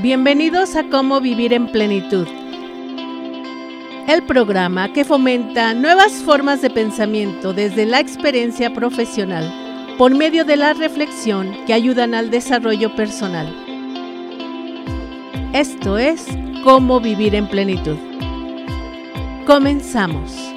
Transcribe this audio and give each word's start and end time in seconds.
Bienvenidos 0.00 0.76
a 0.76 0.88
Cómo 0.90 1.20
Vivir 1.20 1.52
en 1.52 1.72
Plenitud, 1.72 2.28
el 4.06 4.22
programa 4.28 4.92
que 4.92 5.04
fomenta 5.04 5.74
nuevas 5.74 6.22
formas 6.22 6.62
de 6.62 6.70
pensamiento 6.70 7.52
desde 7.52 7.84
la 7.84 7.98
experiencia 7.98 8.72
profesional 8.72 9.96
por 9.98 10.14
medio 10.14 10.44
de 10.44 10.56
la 10.56 10.72
reflexión 10.72 11.52
que 11.66 11.72
ayudan 11.74 12.14
al 12.14 12.30
desarrollo 12.30 12.94
personal. 12.94 13.52
Esto 15.52 15.98
es 15.98 16.26
Cómo 16.62 17.00
Vivir 17.00 17.34
en 17.34 17.48
Plenitud. 17.48 17.96
Comenzamos. 19.48 20.54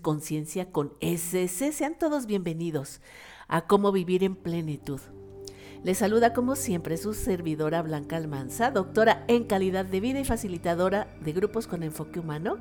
Conciencia 0.00 0.70
con 0.70 0.94
SS. 1.00 1.72
Sean 1.72 1.98
todos 1.98 2.26
bienvenidos 2.26 3.00
a 3.48 3.66
cómo 3.66 3.92
vivir 3.92 4.24
en 4.24 4.36
plenitud. 4.36 5.00
Les 5.84 5.98
saluda 5.98 6.32
como 6.32 6.56
siempre 6.56 6.96
su 6.96 7.12
servidora 7.12 7.82
Blanca 7.82 8.16
Almanza, 8.16 8.70
doctora 8.70 9.22
en 9.28 9.44
calidad 9.44 9.84
de 9.84 10.00
vida 10.00 10.18
y 10.18 10.24
facilitadora 10.24 11.14
de 11.20 11.32
grupos 11.32 11.66
con 11.66 11.82
enfoque 11.82 12.20
humano. 12.20 12.56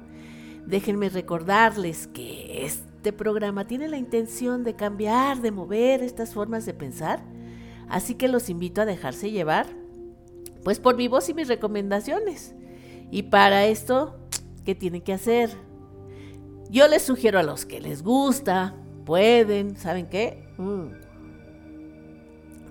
Déjenme 0.66 1.08
recordarles 1.08 2.08
que 2.08 2.66
este 2.66 3.14
programa 3.14 3.66
tiene 3.66 3.88
la 3.88 3.98
intención 3.98 4.66
de 4.66 4.76
cambiar, 4.76 5.42
de 5.42 5.52
mover 5.52 6.04
estas 6.04 6.34
formas 6.34 6.66
de 6.66 6.74
pensar, 6.74 7.24
así 7.88 8.16
que 8.16 8.28
los 8.28 8.50
invito 8.50 8.82
a 8.82 8.86
dejarse 8.86 9.32
llevar, 9.32 9.68
pues 10.66 10.80
por 10.80 10.98
mi 10.98 11.08
voz 11.08 11.30
y 11.30 11.34
mis 11.34 11.48
recomendaciones. 11.48 12.56
Y 13.10 13.24
para 13.24 13.66
esto, 13.66 14.18
¿qué 14.66 14.76
tienen 14.76 15.02
que 15.02 15.14
hacer? 15.14 15.50
Yo 16.70 16.90
les 16.90 17.04
sugiero 17.04 17.40
a 17.40 17.44
los 17.44 17.66
que 17.66 17.80
les 17.80 18.04
gusta, 18.04 18.76
pueden, 19.06 19.76
¿saben 19.78 20.08
qué? 20.08 20.48
Mm. 20.58 20.88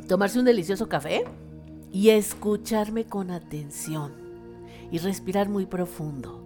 Tomarse 0.09 0.39
un 0.39 0.45
delicioso 0.45 0.89
café 0.89 1.25
y 1.93 2.11
escucharme 2.11 3.05
con 3.05 3.31
atención 3.31 4.13
y 4.91 4.99
respirar 4.99 5.49
muy 5.49 5.67
profundo. 5.67 6.43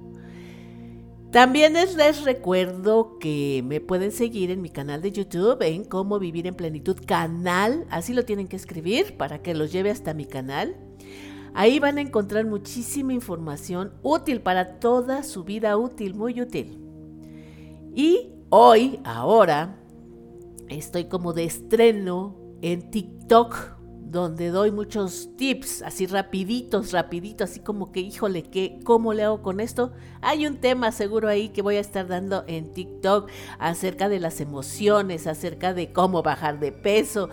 También 1.31 1.75
les, 1.75 2.25
recuerdo 2.25 3.19
que 3.19 3.63
me 3.67 3.81
pueden 3.81 4.13
seguir 4.13 4.51
en 4.51 4.63
mi 4.63 4.71
canal 4.71 5.03
de 5.03 5.13
YouTube 5.13 5.61
en 5.61 5.85
Cómo 5.85 6.19
Vivir 6.19 6.47
en 6.47 6.55
Plenitud 6.55 6.97
Canal, 7.05 7.85
así 7.91 8.15
lo 8.15 8.25
tienen 8.25 8.49
que 8.49 8.57
escribir 8.57 9.17
para 9.17 9.43
que 9.43 9.55
los 9.55 9.73
lleve 9.73 9.91
hasta 9.91 10.15
mi 10.15 10.25
canal. 10.25 10.77
Ahí 11.53 11.79
van 11.79 11.99
a 11.99 12.01
encontrar 12.01 12.47
muchísima 12.47 13.13
información 13.13 13.93
útil 14.03 14.41
para 14.41 14.79
toda 14.79 15.23
su 15.23 15.45
vida 15.45 15.77
útil, 15.77 16.15
muy 16.15 16.41
útil. 16.41 16.79
Y 17.95 18.31
hoy, 18.51 19.01
ahora, 19.05 19.77
estoy 20.69 21.07
como 21.07 21.33
de 21.33 21.45
estreno 21.45 22.37
en 22.63 22.91
TikTok, 22.91 23.77
donde 24.09 24.51
doy 24.51 24.71
muchos 24.71 25.31
tips, 25.37 25.83
así 25.83 26.07
rapiditos, 26.07 26.93
rapiditos, 26.93 27.51
así 27.51 27.61
como 27.61 27.91
que, 27.91 28.01
híjole, 28.01 28.45
¿qué, 28.45 28.79
¿cómo 28.85 29.13
le 29.13 29.25
hago 29.25 29.43
con 29.43 29.61
esto? 29.61 29.93
Hay 30.23 30.47
un 30.47 30.59
tema 30.59 30.93
seguro 30.93 31.29
ahí 31.29 31.49
que 31.49 31.61
voy 31.61 31.77
a 31.77 31.81
estar 31.81 32.07
dando 32.07 32.45
en 32.47 32.73
TikTok 32.73 33.29
acerca 33.59 34.09
de 34.09 34.21
las 34.21 34.41
emociones, 34.41 35.27
acerca 35.27 35.75
de 35.75 35.93
cómo 35.93 36.23
bajar 36.23 36.61
de 36.61 36.71
peso, 36.73 37.31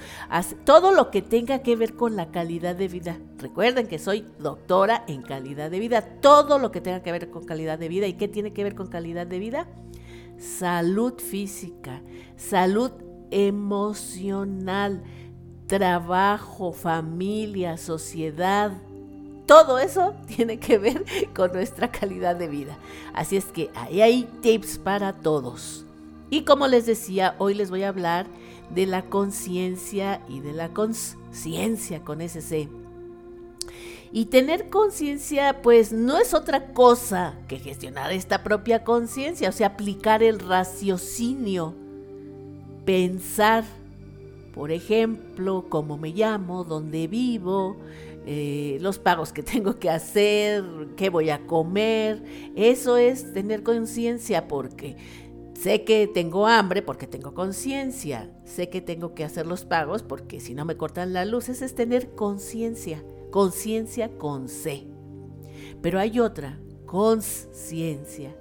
todo 0.65 0.91
lo 0.91 1.11
que 1.11 1.21
tenga 1.21 1.59
que 1.59 1.75
ver 1.75 1.95
con 1.95 2.15
la 2.15 2.31
calidad 2.31 2.75
de 2.75 2.87
vida. 2.87 3.19
Recuerden 3.37 3.87
que 3.87 3.99
soy 3.99 4.25
doctora 4.39 5.05
en 5.07 5.21
calidad 5.21 5.69
de 5.69 5.79
vida, 5.79 6.01
todo 6.21 6.57
lo 6.57 6.71
que 6.71 6.81
tenga 6.81 7.03
que 7.03 7.11
ver 7.11 7.29
con 7.29 7.45
calidad 7.45 7.77
de 7.77 7.87
vida. 7.87 8.07
¿Y 8.07 8.13
qué 8.13 8.27
tiene 8.27 8.51
que 8.51 8.63
ver 8.63 8.75
con 8.75 8.87
calidad 8.87 9.27
de 9.27 9.39
vida? 9.39 9.67
Salud 10.37 11.19
física, 11.19 12.01
salud 12.35 12.91
emocional, 13.31 15.03
trabajo, 15.67 16.71
familia, 16.71 17.77
sociedad. 17.77 18.71
Todo 19.45 19.79
eso 19.79 20.13
tiene 20.27 20.59
que 20.59 20.77
ver 20.77 21.03
con 21.35 21.51
nuestra 21.51 21.91
calidad 21.91 22.35
de 22.35 22.47
vida. 22.47 22.77
Así 23.13 23.37
es 23.37 23.45
que 23.45 23.69
ahí 23.75 24.01
hay 24.01 24.23
tips 24.41 24.77
para 24.77 25.13
todos. 25.13 25.85
Y 26.29 26.43
como 26.43 26.67
les 26.67 26.85
decía, 26.85 27.35
hoy 27.37 27.53
les 27.53 27.69
voy 27.69 27.83
a 27.83 27.89
hablar 27.89 28.27
de 28.73 28.85
la 28.85 29.03
conciencia 29.03 30.21
y 30.27 30.39
de 30.39 30.53
la 30.53 30.69
conciencia 30.69 32.01
con 32.01 32.21
ese 32.21 32.41
Y 34.13 34.25
tener 34.25 34.69
conciencia, 34.69 35.61
pues 35.61 35.91
no 35.91 36.19
es 36.19 36.33
otra 36.33 36.71
cosa 36.73 37.33
que 37.47 37.59
gestionar 37.59 38.13
esta 38.13 38.43
propia 38.43 38.83
conciencia, 38.83 39.49
o 39.49 39.51
sea, 39.51 39.67
aplicar 39.67 40.23
el 40.23 40.39
raciocinio 40.39 41.75
pensar, 42.85 43.63
por 44.53 44.71
ejemplo, 44.71 45.65
cómo 45.69 45.97
me 45.97 46.09
llamo, 46.09 46.63
dónde 46.63 47.07
vivo, 47.07 47.77
eh, 48.25 48.77
los 48.81 48.99
pagos 48.99 49.33
que 49.33 49.43
tengo 49.43 49.79
que 49.79 49.89
hacer, 49.89 50.63
qué 50.95 51.09
voy 51.09 51.29
a 51.29 51.45
comer. 51.45 52.23
Eso 52.55 52.97
es 52.97 53.33
tener 53.33 53.63
conciencia 53.63 54.47
porque 54.47 54.95
sé 55.59 55.83
que 55.83 56.07
tengo 56.07 56.47
hambre 56.47 56.81
porque 56.81 57.07
tengo 57.07 57.33
conciencia. 57.33 58.29
Sé 58.45 58.69
que 58.69 58.81
tengo 58.81 59.13
que 59.13 59.23
hacer 59.23 59.47
los 59.47 59.65
pagos 59.65 60.03
porque 60.03 60.39
si 60.39 60.53
no 60.53 60.65
me 60.65 60.77
cortan 60.77 61.13
la 61.13 61.25
luz. 61.25 61.49
Es 61.49 61.75
tener 61.75 62.11
conciencia. 62.15 63.03
Conciencia 63.33 64.15
con 64.19 64.47
C. 64.47 64.85
Pero 65.81 65.99
hay 65.99 66.19
otra, 66.19 66.59
conciencia, 66.85 68.37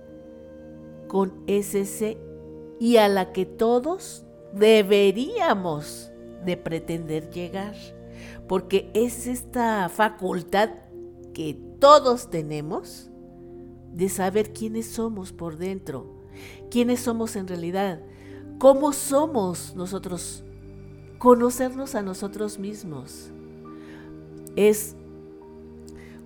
con 1.09 1.33
SC 1.47 2.19
y 2.79 2.99
a 2.99 3.09
la 3.09 3.33
que 3.33 3.47
todos 3.47 4.27
deberíamos 4.53 6.13
de 6.45 6.59
pretender 6.59 7.31
llegar, 7.31 7.75
porque 8.47 8.91
es 8.93 9.27
esta 9.27 9.89
facultad 9.89 10.69
que 11.33 11.59
todos 11.79 12.29
tenemos 12.29 13.11
de 13.95 14.11
saber 14.11 14.53
quiénes 14.53 14.89
somos 14.89 15.33
por 15.33 15.57
dentro, 15.57 16.19
quiénes 16.71 17.01
somos 17.01 17.35
en 17.37 17.49
realidad, 17.49 18.03
cómo 18.59 18.93
somos 18.93 19.75
nosotros, 19.75 20.45
conocernos 21.17 21.95
a 21.95 22.03
nosotros 22.03 22.59
mismos. 22.59 23.33
Es 24.57 24.97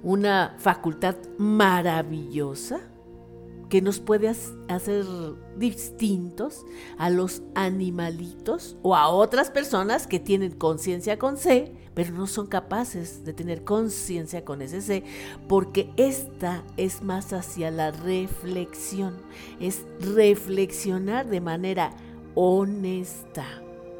una 0.02 0.54
facultad 0.58 1.16
maravillosa 1.38 2.80
que 3.68 3.82
nos 3.82 3.98
puede 3.98 4.28
hacer 4.28 5.04
distintos 5.56 6.64
a 6.98 7.10
los 7.10 7.42
animalitos 7.54 8.76
o 8.82 8.94
a 8.94 9.08
otras 9.08 9.50
personas 9.50 10.06
que 10.06 10.20
tienen 10.20 10.52
conciencia 10.52 11.18
con 11.18 11.36
C, 11.36 11.72
pero 11.94 12.12
no 12.12 12.26
son 12.26 12.46
capaces 12.46 13.24
de 13.24 13.32
tener 13.32 13.64
conciencia 13.64 14.44
con 14.44 14.62
ese 14.62 14.82
C, 14.82 15.02
porque 15.48 15.90
esta 15.96 16.62
es 16.76 17.02
más 17.02 17.32
hacia 17.32 17.70
la 17.70 17.90
reflexión, 17.90 19.16
es 19.58 19.84
reflexionar 19.98 21.26
de 21.26 21.40
manera 21.40 21.90
honesta, 22.34 23.46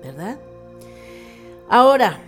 ¿verdad? 0.03 0.39
Ahora, 1.69 2.21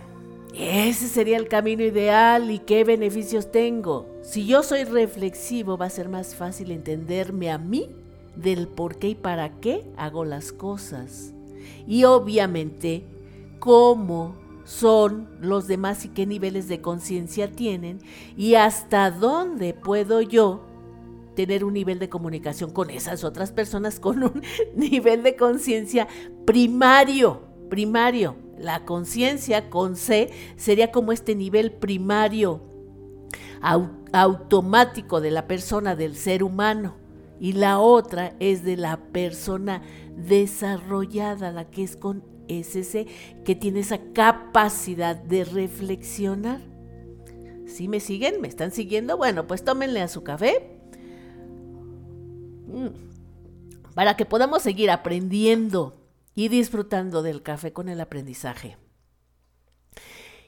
ese 0.53 1.07
sería 1.07 1.37
el 1.37 1.47
camino 1.47 1.83
ideal 1.83 2.49
y 2.51 2.59
qué 2.59 2.83
beneficios 2.83 3.51
tengo. 3.51 4.07
Si 4.23 4.45
yo 4.45 4.63
soy 4.63 4.83
reflexivo, 4.83 5.77
va 5.77 5.85
a 5.85 5.91
ser 5.91 6.09
más 6.09 6.35
fácil 6.35 6.71
entenderme 6.71 7.51
a 7.51 7.57
mí 7.57 7.89
del 8.35 8.67
por 8.67 8.97
qué 8.97 9.09
y 9.09 9.15
para 9.15 9.59
qué 9.59 9.85
hago 9.97 10.25
las 10.25 10.51
cosas. 10.51 11.33
Y 11.87 12.03
obviamente, 12.03 13.03
cómo 13.59 14.35
son 14.63 15.27
los 15.41 15.67
demás 15.67 16.05
y 16.05 16.09
qué 16.09 16.25
niveles 16.25 16.67
de 16.67 16.81
conciencia 16.81 17.51
tienen 17.51 17.99
y 18.37 18.55
hasta 18.55 19.09
dónde 19.09 19.73
puedo 19.73 20.21
yo 20.21 20.61
tener 21.35 21.63
un 21.63 21.73
nivel 21.73 21.99
de 21.99 22.09
comunicación 22.09 22.71
con 22.71 22.89
esas 22.89 23.23
otras 23.23 23.51
personas 23.51 23.99
con 23.99 24.23
un 24.23 24.43
nivel 24.75 25.23
de 25.23 25.35
conciencia 25.35 26.07
primario, 26.45 27.41
primario. 27.69 28.48
La 28.59 28.83
conciencia 28.85 29.69
con 29.69 29.95
C 29.95 30.29
sería 30.57 30.91
como 30.91 31.11
este 31.11 31.33
nivel 31.33 31.71
primario 31.71 32.61
automático 34.11 35.21
de 35.21 35.31
la 35.31 35.47
persona, 35.47 35.95
del 35.95 36.15
ser 36.15 36.43
humano. 36.43 36.95
Y 37.39 37.53
la 37.53 37.79
otra 37.79 38.35
es 38.39 38.65
de 38.65 38.75
la 38.75 38.97
persona 38.97 39.81
desarrollada, 40.17 41.51
la 41.51 41.69
que 41.69 41.83
es 41.83 41.95
con 41.95 42.23
SC, 42.49 43.07
que 43.45 43.55
tiene 43.55 43.79
esa 43.79 43.99
capacidad 44.13 45.15
de 45.15 45.45
reflexionar. 45.45 46.59
¿Sí 47.65 47.87
me 47.87 48.01
siguen? 48.01 48.41
¿Me 48.41 48.49
están 48.49 48.71
siguiendo? 48.71 49.15
Bueno, 49.15 49.47
pues 49.47 49.63
tómenle 49.63 50.01
a 50.01 50.09
su 50.09 50.23
café. 50.23 50.81
Mm. 52.67 52.87
Para 53.93 54.17
que 54.17 54.25
podamos 54.25 54.63
seguir 54.63 54.91
aprendiendo 54.91 55.98
y 56.39 56.47
disfrutando 56.47 57.21
del 57.21 57.43
café 57.43 57.73
con 57.73 57.89
el 57.89 57.99
aprendizaje. 57.99 58.77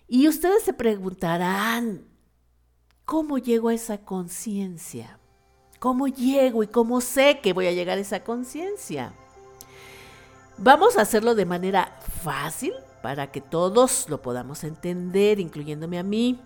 Y 0.07 0.29
ustedes 0.29 0.63
se 0.63 0.71
preguntarán, 0.71 2.05
¿cómo 3.03 3.37
llego 3.37 3.67
a 3.67 3.73
esa 3.73 3.97
conciencia? 3.97 5.19
¿Cómo 5.79 6.07
llego 6.07 6.63
y 6.63 6.67
cómo 6.67 7.01
sé 7.01 7.41
que 7.43 7.51
voy 7.51 7.67
a 7.67 7.73
llegar 7.73 7.97
a 7.97 8.01
esa 8.01 8.23
conciencia? 8.23 9.11
Vamos 10.57 10.97
a 10.97 11.01
hacerlo 11.01 11.35
de 11.35 11.45
manera 11.45 11.99
fácil, 12.23 12.71
para 13.03 13.29
que 13.29 13.41
todos 13.41 14.07
lo 14.07 14.21
podamos 14.21 14.63
entender, 14.63 15.41
incluyéndome 15.41 15.99
a 15.99 16.03
mí. 16.03 16.39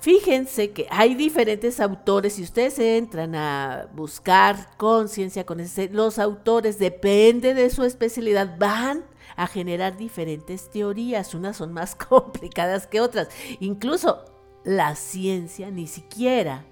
Fíjense 0.00 0.70
que 0.70 0.86
hay 0.90 1.14
diferentes 1.14 1.78
autores, 1.78 2.32
si 2.32 2.42
ustedes 2.42 2.78
entran 2.78 3.34
a 3.34 3.86
buscar 3.94 4.74
conciencia 4.78 5.44
con 5.44 5.60
ese, 5.60 5.90
los 5.90 6.18
autores, 6.18 6.78
depende 6.78 7.52
de 7.52 7.68
su 7.68 7.84
especialidad, 7.84 8.56
van 8.58 9.04
a 9.36 9.46
generar 9.46 9.98
diferentes 9.98 10.70
teorías, 10.70 11.34
unas 11.34 11.58
son 11.58 11.74
más 11.74 11.94
complicadas 12.08 12.86
que 12.86 13.02
otras. 13.02 13.28
Incluso 13.60 14.24
la 14.64 14.94
ciencia 14.96 15.70
ni 15.70 15.86
siquiera 15.86 16.64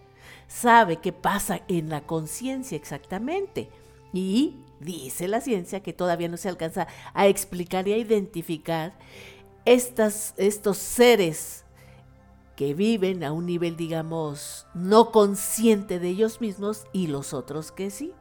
sabe 0.47 0.97
qué 0.97 1.13
pasa 1.13 1.61
en 1.69 1.91
la 1.91 2.01
conciencia 2.01 2.77
exactamente. 2.77 3.69
Y 4.15 4.57
dice 4.81 5.29
la 5.29 5.43
ciencia 5.43 5.81
que 5.81 5.93
todavía 5.93 6.29
no 6.29 6.39
se 6.39 6.49
alcanza 6.49 6.87
a 7.13 7.27
explicar 7.27 7.89
y 7.89 7.93
a 7.93 7.99
identificar 7.99 8.95
estas, 9.67 10.33
estos 10.39 10.79
seres 10.79 11.67
que 12.59 12.75
viven 12.75 13.23
a 13.23 13.31
un 13.31 13.47
nivel, 13.47 13.77
digamos, 13.77 14.67
no 14.75 15.13
consciente 15.13 16.01
de 16.01 16.09
ellos 16.09 16.41
mismos 16.41 16.87
y 16.93 17.07
los 17.07 17.33
otros 17.33 17.71
que 17.71 17.89
sí. 17.89 18.13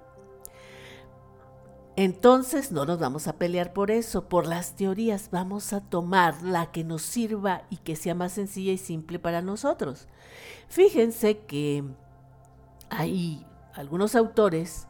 Entonces 1.95 2.71
no 2.71 2.85
nos 2.85 2.99
vamos 2.99 3.27
a 3.27 3.33
pelear 3.33 3.73
por 3.73 3.89
eso, 3.89 4.29
por 4.29 4.45
las 4.45 4.75
teorías, 4.75 5.31
vamos 5.31 5.73
a 5.73 5.81
tomar 5.81 6.43
la 6.43 6.71
que 6.71 6.83
nos 6.83 7.01
sirva 7.01 7.63
y 7.71 7.77
que 7.77 7.95
sea 7.95 8.13
más 8.13 8.33
sencilla 8.33 8.71
y 8.71 8.77
simple 8.77 9.17
para 9.17 9.41
nosotros. 9.41 10.07
Fíjense 10.67 11.39
que 11.39 11.83
hay 12.91 13.43
algunos 13.73 14.15
autores 14.15 14.85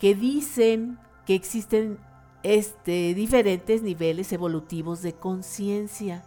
que 0.00 0.14
dicen 0.14 0.98
que 1.26 1.34
existen 1.34 1.98
este, 2.42 3.12
diferentes 3.12 3.82
niveles 3.82 4.32
evolutivos 4.32 5.02
de 5.02 5.12
conciencia 5.12 6.24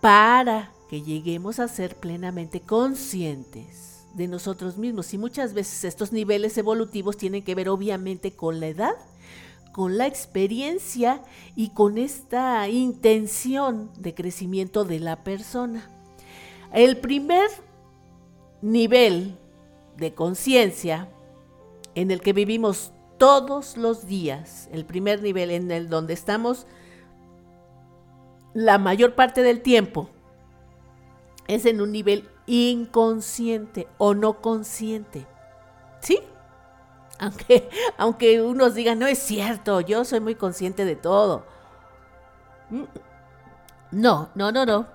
para 0.00 0.70
que 0.92 1.00
lleguemos 1.00 1.58
a 1.58 1.68
ser 1.68 1.96
plenamente 1.96 2.60
conscientes 2.60 4.04
de 4.12 4.28
nosotros 4.28 4.76
mismos. 4.76 5.14
Y 5.14 5.16
muchas 5.16 5.54
veces 5.54 5.84
estos 5.84 6.12
niveles 6.12 6.58
evolutivos 6.58 7.16
tienen 7.16 7.42
que 7.44 7.54
ver 7.54 7.70
obviamente 7.70 8.32
con 8.32 8.60
la 8.60 8.66
edad, 8.66 8.92
con 9.72 9.96
la 9.96 10.06
experiencia 10.06 11.22
y 11.56 11.70
con 11.70 11.96
esta 11.96 12.68
intención 12.68 13.90
de 13.96 14.12
crecimiento 14.12 14.84
de 14.84 15.00
la 15.00 15.24
persona. 15.24 15.88
El 16.74 16.98
primer 16.98 17.48
nivel 18.60 19.38
de 19.96 20.12
conciencia 20.12 21.08
en 21.94 22.10
el 22.10 22.20
que 22.20 22.34
vivimos 22.34 22.92
todos 23.16 23.78
los 23.78 24.06
días, 24.06 24.68
el 24.72 24.84
primer 24.84 25.22
nivel 25.22 25.52
en 25.52 25.70
el 25.70 25.88
donde 25.88 26.12
estamos 26.12 26.66
la 28.52 28.76
mayor 28.76 29.14
parte 29.14 29.42
del 29.42 29.62
tiempo, 29.62 30.10
es 31.48 31.66
en 31.66 31.80
un 31.80 31.92
nivel 31.92 32.28
inconsciente 32.46 33.88
o 33.98 34.14
no 34.14 34.40
consciente. 34.40 35.26
¿Sí? 36.00 36.20
Aunque, 37.18 37.70
aunque 37.98 38.42
unos 38.42 38.74
digan, 38.74 38.98
no 38.98 39.06
es 39.06 39.18
cierto, 39.18 39.80
yo 39.80 40.04
soy 40.04 40.20
muy 40.20 40.34
consciente 40.34 40.84
de 40.84 40.96
todo. 40.96 41.44
Mm, 42.70 42.84
no, 43.92 44.30
no, 44.34 44.52
no, 44.52 44.66
no. 44.66 44.86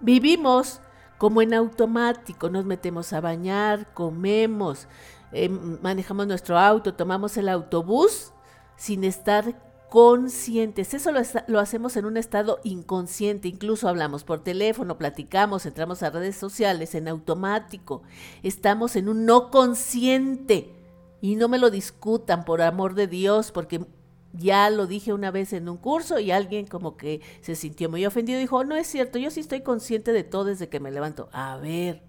Vivimos 0.00 0.80
como 1.18 1.40
en 1.40 1.54
automático, 1.54 2.50
nos 2.50 2.64
metemos 2.64 3.12
a 3.12 3.20
bañar, 3.20 3.92
comemos, 3.94 4.86
eh, 5.32 5.48
manejamos 5.48 6.26
nuestro 6.26 6.58
auto, 6.58 6.94
tomamos 6.94 7.36
el 7.36 7.48
autobús 7.48 8.32
sin 8.76 9.04
estar 9.04 9.54
conscientes. 9.90 10.94
Eso 10.94 11.10
lo, 11.12 11.60
hacemos 11.60 11.96
en 11.96 12.04
un 12.06 12.16
estado 12.16 12.60
inconsciente. 12.64 13.48
Incluso 13.48 13.88
hablamos 13.88 14.24
por 14.24 14.42
teléfono, 14.42 14.98
platicamos, 14.98 15.66
entramos 15.66 16.02
a 16.02 16.10
redes 16.10 16.36
sociales 16.36 16.94
en 16.94 17.08
automático. 17.08 18.02
Estamos 18.42 18.96
en 18.96 19.08
un 19.08 19.24
no 19.24 19.50
consciente. 19.50 20.72
Y 21.20 21.36
no 21.36 21.48
me 21.48 21.58
lo 21.58 21.70
discutan, 21.70 22.44
por 22.44 22.62
amor 22.62 22.94
de 22.94 23.06
Dios, 23.06 23.50
porque 23.50 23.86
ya 24.32 24.68
lo 24.70 24.86
dije 24.86 25.12
una 25.12 25.30
vez 25.30 25.52
en 25.52 25.68
un 25.68 25.78
curso 25.78 26.18
y 26.18 26.30
alguien 26.30 26.66
como 26.66 26.96
que 26.96 27.22
se 27.40 27.56
sintió 27.56 27.88
muy 27.88 28.04
ofendido. 28.04 28.38
Dijo, 28.38 28.64
no 28.64 28.76
es 28.76 28.86
cierto, 28.86 29.18
yo 29.18 29.30
sí 29.30 29.40
estoy 29.40 29.62
consciente 29.62 30.12
de 30.12 30.24
todo 30.24 30.44
desde 30.44 30.68
que 30.68 30.80
me 30.80 30.90
levanto. 30.90 31.28
A 31.32 31.56
ver, 31.56 32.02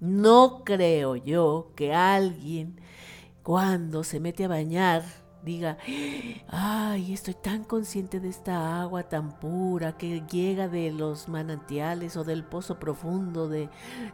no 0.00 0.62
creo 0.64 1.16
yo 1.16 1.72
que 1.76 1.92
alguien 1.92 2.80
cuando 3.42 4.04
se 4.04 4.20
mete 4.20 4.44
a 4.44 4.48
bañar 4.48 5.19
diga, 5.42 5.78
ay, 6.48 7.12
estoy 7.12 7.34
tan 7.34 7.64
consciente 7.64 8.20
de 8.20 8.28
esta 8.28 8.80
agua 8.80 9.04
tan 9.04 9.38
pura 9.38 9.96
que 9.96 10.22
llega 10.30 10.68
de 10.68 10.92
los 10.92 11.28
manantiales 11.28 12.16
o 12.16 12.24
del 12.24 12.44
pozo 12.44 12.78
profundo 12.78 13.48
de 13.48 13.70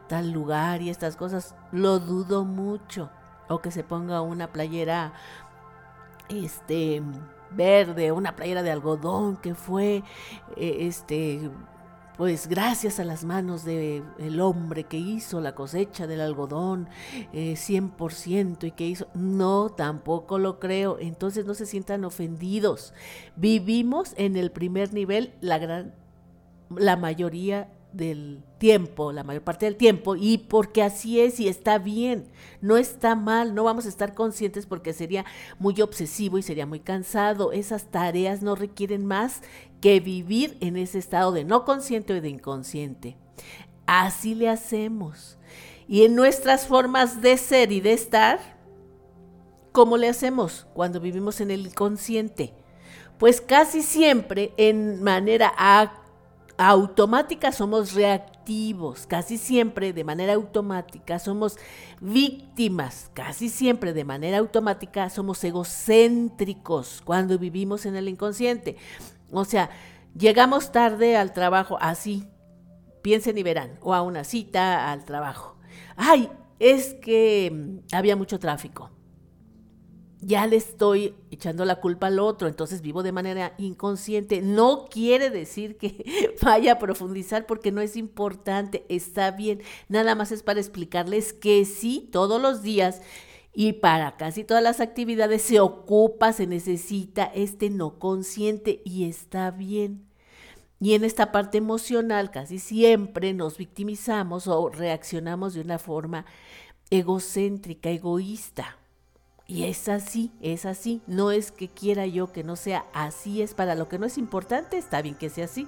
tal 0.08 0.30
lugar 0.30 0.82
y 0.82 0.90
estas 0.90 1.16
cosas, 1.16 1.54
lo 1.72 1.98
dudo 1.98 2.44
mucho. 2.44 3.10
O 3.48 3.60
que 3.60 3.70
se 3.70 3.84
ponga 3.84 4.22
una 4.22 4.52
playera, 4.52 5.12
este, 6.28 7.02
verde, 7.50 8.12
una 8.12 8.34
playera 8.34 8.62
de 8.62 8.72
algodón 8.72 9.36
que 9.36 9.54
fue, 9.54 10.02
eh, 10.56 10.76
este, 10.80 11.50
pues 12.16 12.48
gracias 12.48 12.98
a 12.98 13.04
las 13.04 13.24
manos 13.24 13.64
del 13.64 14.04
el 14.18 14.40
hombre 14.40 14.84
que 14.84 14.96
hizo 14.96 15.40
la 15.40 15.54
cosecha 15.54 16.06
del 16.06 16.20
algodón 16.20 16.88
100% 17.32 18.64
eh, 18.64 18.66
y 18.68 18.70
que 18.70 18.86
hizo, 18.86 19.08
no, 19.14 19.70
tampoco 19.70 20.38
lo 20.38 20.58
creo, 20.58 20.98
entonces 20.98 21.44
no 21.44 21.54
se 21.54 21.66
sientan 21.66 22.04
ofendidos. 22.04 22.94
Vivimos 23.36 24.14
en 24.16 24.36
el 24.36 24.50
primer 24.50 24.94
nivel 24.94 25.34
la 25.40 25.58
gran, 25.58 25.94
la 26.70 26.96
mayoría 26.96 27.68
del 27.92 28.42
tiempo, 28.58 29.12
la 29.12 29.24
mayor 29.24 29.42
parte 29.42 29.66
del 29.66 29.76
tiempo, 29.76 30.16
y 30.16 30.38
porque 30.38 30.82
así 30.82 31.20
es 31.20 31.40
y 31.40 31.48
está 31.48 31.78
bien, 31.78 32.24
no 32.60 32.76
está 32.76 33.14
mal, 33.14 33.54
no 33.54 33.64
vamos 33.64 33.86
a 33.86 33.88
estar 33.88 34.14
conscientes 34.14 34.66
porque 34.66 34.92
sería 34.92 35.24
muy 35.58 35.80
obsesivo 35.80 36.38
y 36.38 36.42
sería 36.42 36.66
muy 36.66 36.80
cansado. 36.80 37.52
Esas 37.52 37.90
tareas 37.90 38.42
no 38.42 38.54
requieren 38.54 39.06
más 39.06 39.42
que 39.80 40.00
vivir 40.00 40.56
en 40.60 40.76
ese 40.76 40.98
estado 40.98 41.32
de 41.32 41.44
no 41.44 41.64
consciente 41.64 42.14
o 42.14 42.20
de 42.20 42.28
inconsciente. 42.28 43.16
Así 43.86 44.34
le 44.34 44.48
hacemos. 44.48 45.38
Y 45.88 46.04
en 46.04 46.16
nuestras 46.16 46.66
formas 46.66 47.22
de 47.22 47.36
ser 47.36 47.70
y 47.70 47.80
de 47.80 47.92
estar, 47.92 48.40
¿cómo 49.72 49.96
le 49.96 50.08
hacemos 50.08 50.66
cuando 50.74 51.00
vivimos 51.00 51.40
en 51.40 51.50
el 51.50 51.66
inconsciente? 51.66 52.52
Pues 53.18 53.40
casi 53.40 53.82
siempre 53.82 54.52
en 54.56 55.02
manera 55.02 55.52
automática 56.58 57.52
somos 57.52 57.94
reactivos, 57.94 59.06
casi 59.06 59.38
siempre 59.38 59.92
de 59.92 60.04
manera 60.04 60.34
automática 60.34 61.18
somos 61.18 61.56
víctimas, 62.00 63.10
casi 63.14 63.48
siempre 63.48 63.92
de 63.92 64.04
manera 64.04 64.38
automática 64.38 65.08
somos 65.10 65.42
egocéntricos 65.44 67.02
cuando 67.04 67.38
vivimos 67.38 67.86
en 67.86 67.96
el 67.96 68.08
inconsciente. 68.08 68.76
O 69.30 69.44
sea, 69.44 69.70
llegamos 70.16 70.72
tarde 70.72 71.16
al 71.16 71.32
trabajo 71.32 71.78
así, 71.80 72.28
piensen 73.02 73.38
y 73.38 73.42
verán, 73.42 73.78
o 73.80 73.94
a 73.94 74.02
una 74.02 74.24
cita 74.24 74.90
al 74.90 75.04
trabajo. 75.04 75.56
Ay, 75.96 76.30
es 76.58 76.94
que 76.94 77.50
mm, 77.52 77.94
había 77.94 78.16
mucho 78.16 78.38
tráfico 78.38 78.90
ya 80.20 80.46
le 80.46 80.56
estoy 80.56 81.14
echando 81.30 81.64
la 81.64 81.76
culpa 81.76 82.08
al 82.08 82.18
otro, 82.18 82.48
entonces 82.48 82.80
vivo 82.80 83.02
de 83.02 83.12
manera 83.12 83.54
inconsciente. 83.58 84.40
No 84.42 84.86
quiere 84.90 85.30
decir 85.30 85.76
que 85.76 86.34
vaya 86.42 86.72
a 86.72 86.78
profundizar 86.78 87.46
porque 87.46 87.70
no 87.70 87.80
es 87.80 87.96
importante, 87.96 88.84
está 88.88 89.30
bien. 89.30 89.62
Nada 89.88 90.14
más 90.14 90.32
es 90.32 90.42
para 90.42 90.60
explicarles 90.60 91.32
que 91.32 91.64
sí, 91.64 92.08
todos 92.10 92.40
los 92.40 92.62
días 92.62 93.02
y 93.58 93.72
para 93.72 94.18
casi 94.18 94.44
todas 94.44 94.62
las 94.62 94.80
actividades 94.80 95.40
se 95.40 95.60
ocupa, 95.60 96.34
se 96.34 96.46
necesita 96.46 97.24
este 97.34 97.70
no 97.70 97.98
consciente 97.98 98.82
y 98.84 99.08
está 99.08 99.50
bien. 99.50 100.04
Y 100.78 100.92
en 100.92 101.04
esta 101.04 101.32
parte 101.32 101.56
emocional 101.56 102.30
casi 102.30 102.58
siempre 102.58 103.32
nos 103.32 103.56
victimizamos 103.56 104.46
o 104.46 104.68
reaccionamos 104.68 105.54
de 105.54 105.62
una 105.62 105.78
forma 105.78 106.26
egocéntrica, 106.90 107.88
egoísta. 107.88 108.76
Y 109.46 109.64
es 109.64 109.88
así, 109.88 110.32
es 110.42 110.66
así. 110.66 111.00
No 111.06 111.30
es 111.30 111.50
que 111.50 111.68
quiera 111.68 112.04
yo 112.04 112.30
que 112.30 112.44
no 112.44 112.56
sea 112.56 112.84
así, 112.92 113.40
es 113.40 113.54
para 113.54 113.74
lo 113.74 113.88
que 113.88 113.98
no 113.98 114.04
es 114.04 114.18
importante, 114.18 114.76
está 114.76 115.00
bien 115.00 115.14
que 115.14 115.30
sea 115.30 115.46
así. 115.46 115.66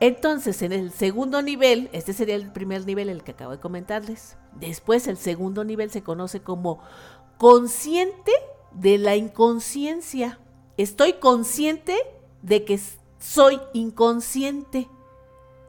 Entonces, 0.00 0.62
en 0.62 0.72
el 0.72 0.92
segundo 0.92 1.42
nivel, 1.42 1.90
este 1.92 2.12
sería 2.12 2.36
el 2.36 2.52
primer 2.52 2.86
nivel, 2.86 3.08
el 3.08 3.24
que 3.24 3.32
acabo 3.32 3.50
de 3.52 3.60
comentarles. 3.60 4.36
Después, 4.54 5.08
el 5.08 5.16
segundo 5.16 5.64
nivel 5.64 5.90
se 5.90 6.02
conoce 6.02 6.40
como 6.40 6.80
consciente 7.36 8.32
de 8.72 8.98
la 8.98 9.16
inconsciencia. 9.16 10.38
Estoy 10.76 11.14
consciente 11.14 11.96
de 12.42 12.64
que 12.64 12.78
soy 13.18 13.60
inconsciente. 13.72 14.88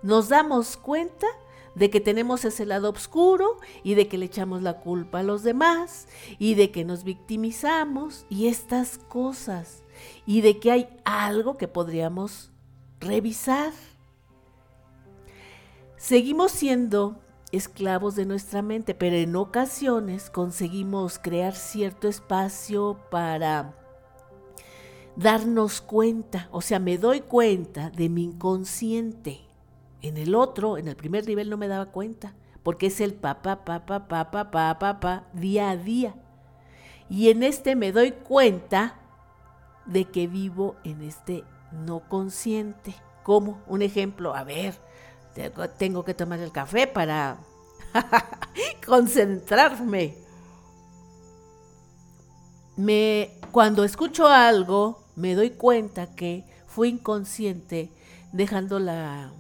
Nos 0.04 0.30
damos 0.30 0.78
cuenta 0.78 1.28
de 1.76 1.90
que 1.90 2.00
tenemos 2.00 2.46
ese 2.46 2.66
lado 2.66 2.90
oscuro 2.90 3.58
y 3.84 3.96
de 3.96 4.08
que 4.08 4.18
le 4.18 4.26
echamos 4.26 4.62
la 4.62 4.80
culpa 4.80 5.20
a 5.20 5.24
los 5.24 5.44
demás 5.44 6.08
y 6.38 6.56
de 6.56 6.72
que 6.72 6.84
nos 6.84 7.04
victimizamos 7.04 8.26
y 8.30 8.48
estas 8.48 8.98
cosas 8.98 9.84
y 10.26 10.42
de 10.42 10.60
que 10.60 10.72
hay 10.72 10.90
algo 11.06 11.58
que 11.58 11.68
podríamos 11.68 12.52
revisar. 13.00 13.74
Seguimos 16.00 16.54
siendo 16.54 17.20
esclavos 17.52 18.16
de 18.16 18.26
nuestra 18.26 18.62
mente, 18.62 18.96
pero 18.96 19.18
en 19.18 19.36
ocasiones 19.36 20.30
conseguimos 20.30 21.20
crear 21.20 21.54
cierto 21.54 22.08
espacio 22.08 22.98
para 23.12 23.76
darnos 25.18 25.82
cuenta, 25.82 26.48
o 26.54 26.62
sea, 26.62 26.80
me 26.80 26.98
doy 26.98 27.20
cuenta 27.20 27.90
de 27.90 28.08
mi 28.08 28.24
inconsciente. 28.24 29.42
En 30.02 30.16
el 30.16 30.36
otro, 30.36 30.78
en 30.78 30.88
el 30.88 30.96
primer 30.96 31.28
nivel 31.28 31.50
no 31.50 31.58
me 31.58 31.68
daba 31.68 31.88
cuenta, 31.88 32.34
porque 32.64 32.88
es 32.88 33.02
el 33.02 33.14
papá, 33.14 33.66
papá, 33.66 34.08
papá, 34.08 34.32
papá, 34.32 34.80
papá, 34.80 35.28
día 35.34 35.70
a 35.70 35.76
día. 35.76 36.16
Y 37.10 37.30
en 37.30 37.44
este 37.44 37.76
me 37.76 37.92
doy 37.92 38.14
cuenta 38.14 39.02
de 39.86 40.06
que 40.06 40.28
vivo 40.28 40.78
en 40.86 41.02
este 41.02 41.44
no 41.74 42.08
consciente. 42.08 42.96
Como 43.22 43.62
un 43.68 43.82
ejemplo, 43.82 44.34
a 44.34 44.46
ver, 44.46 44.76
tengo 45.78 46.04
que 46.04 46.14
tomar 46.14 46.40
el 46.40 46.52
café 46.52 46.88
para 46.88 47.40
concentrarme. 48.86 50.16
Me, 52.76 53.32
cuando 53.52 53.84
escucho 53.84 54.28
algo, 54.28 55.04
me 55.16 55.36
doy 55.36 55.52
cuenta 55.52 56.16
que 56.16 56.46
fui 56.68 56.90
inconsciente 56.90 57.92
dejando 58.32 58.80
la, 58.80 59.32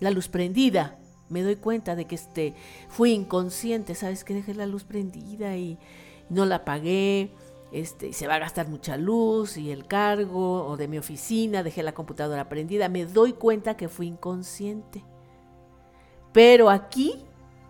la 0.00 0.10
luz 0.10 0.28
prendida. 0.28 0.98
Me 1.28 1.42
doy 1.42 1.56
cuenta 1.56 1.96
de 1.96 2.06
que 2.06 2.14
este, 2.14 2.54
fui 2.88 3.12
inconsciente, 3.12 3.94
¿sabes? 3.94 4.24
Que 4.24 4.34
dejé 4.34 4.54
la 4.54 4.66
luz 4.66 4.84
prendida 4.84 5.56
y 5.56 5.78
no 6.28 6.46
la 6.46 6.56
apagué. 6.56 7.32
Este, 7.72 8.12
se 8.12 8.28
va 8.28 8.36
a 8.36 8.38
gastar 8.38 8.68
mucha 8.68 8.96
luz 8.96 9.56
y 9.56 9.72
el 9.72 9.86
cargo 9.86 10.64
o 10.64 10.76
de 10.76 10.86
mi 10.86 10.96
oficina, 10.96 11.64
dejé 11.64 11.82
la 11.82 11.92
computadora 11.92 12.48
prendida, 12.48 12.88
me 12.88 13.04
doy 13.04 13.32
cuenta 13.32 13.76
que 13.76 13.88
fui 13.88 14.06
inconsciente. 14.06 15.02
Pero 16.34 16.68
aquí, 16.68 17.24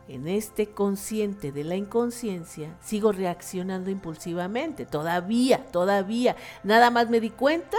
en 0.08 0.26
este 0.26 0.70
consciente 0.70 1.52
de 1.52 1.64
la 1.64 1.76
inconsciencia, 1.76 2.74
sigo 2.80 3.12
reaccionando 3.12 3.90
impulsivamente, 3.90 4.86
todavía, 4.86 5.66
todavía, 5.70 6.34
nada 6.62 6.90
más 6.90 7.10
me 7.10 7.20
di 7.20 7.28
cuenta 7.28 7.76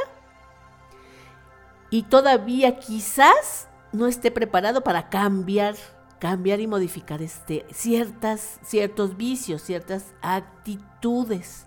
y 1.89 2.03
todavía 2.03 2.77
quizás 2.77 3.67
no 3.93 4.05
esté 4.05 4.29
preparado 4.29 4.81
para 4.81 5.09
cambiar, 5.09 5.75
cambiar 6.19 6.59
y 6.59 6.67
modificar 6.67 7.23
este, 7.23 7.65
ciertas, 7.71 8.59
ciertos 8.63 9.17
vicios, 9.17 9.63
ciertas 9.63 10.13
actitudes. 10.21 11.65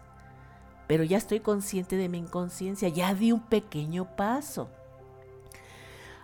Pero 0.86 1.02
ya 1.02 1.18
estoy 1.18 1.40
consciente 1.40 1.96
de 1.96 2.08
mi 2.08 2.18
inconsciencia, 2.18 2.88
ya 2.88 3.12
di 3.14 3.32
un 3.32 3.40
pequeño 3.40 4.14
paso. 4.14 4.70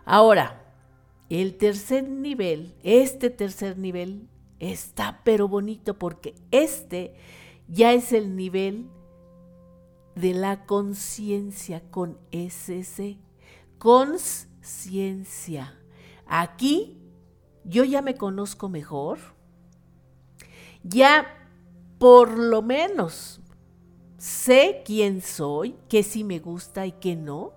Ahora, 0.05 0.64
el 1.31 1.57
tercer 1.57 2.09
nivel, 2.09 2.75
este 2.83 3.31
tercer 3.31 3.79
nivel 3.79 4.29
está 4.59 5.21
pero 5.25 5.49
bonito 5.49 5.99
porque 5.99 6.35
este 6.51 7.15
ya 7.69 7.93
es 7.93 8.13
el 8.13 8.37
nivel 8.37 8.89
de 10.15 10.35
la 10.35 10.67
conciencia 10.67 11.83
con 11.91 12.19
SC. 12.31 13.17
Conciencia. 13.79 15.81
Aquí 16.27 16.99
yo 17.65 17.85
ya 17.85 18.03
me 18.03 18.17
conozco 18.17 18.69
mejor. 18.69 19.19
Ya 20.83 21.27
por 21.99 22.39
lo 22.39 22.61
menos 22.63 23.41
sé 24.19 24.83
quién 24.85 25.23
soy, 25.23 25.77
qué 25.89 26.03
sí 26.03 26.25
me 26.25 26.39
gusta 26.39 26.87
y 26.87 26.93
qué 26.93 27.17
no 27.17 27.53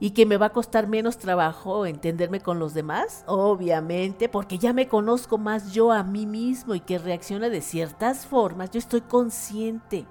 y 0.00 0.10
que 0.10 0.26
me 0.26 0.36
va 0.36 0.46
a 0.46 0.52
costar 0.52 0.88
menos 0.88 1.18
trabajo 1.18 1.86
entenderme 1.86 2.40
con 2.40 2.58
los 2.58 2.74
demás, 2.74 3.24
obviamente, 3.26 4.28
porque 4.28 4.58
ya 4.58 4.72
me 4.72 4.88
conozco 4.88 5.38
más 5.38 5.72
yo 5.72 5.92
a 5.92 6.02
mí 6.02 6.26
mismo 6.26 6.74
y 6.74 6.80
que 6.80 6.98
reacciona 6.98 7.48
de 7.48 7.60
ciertas 7.60 8.26
formas, 8.26 8.70
yo 8.70 8.78
estoy 8.78 9.02
consciente, 9.02 10.06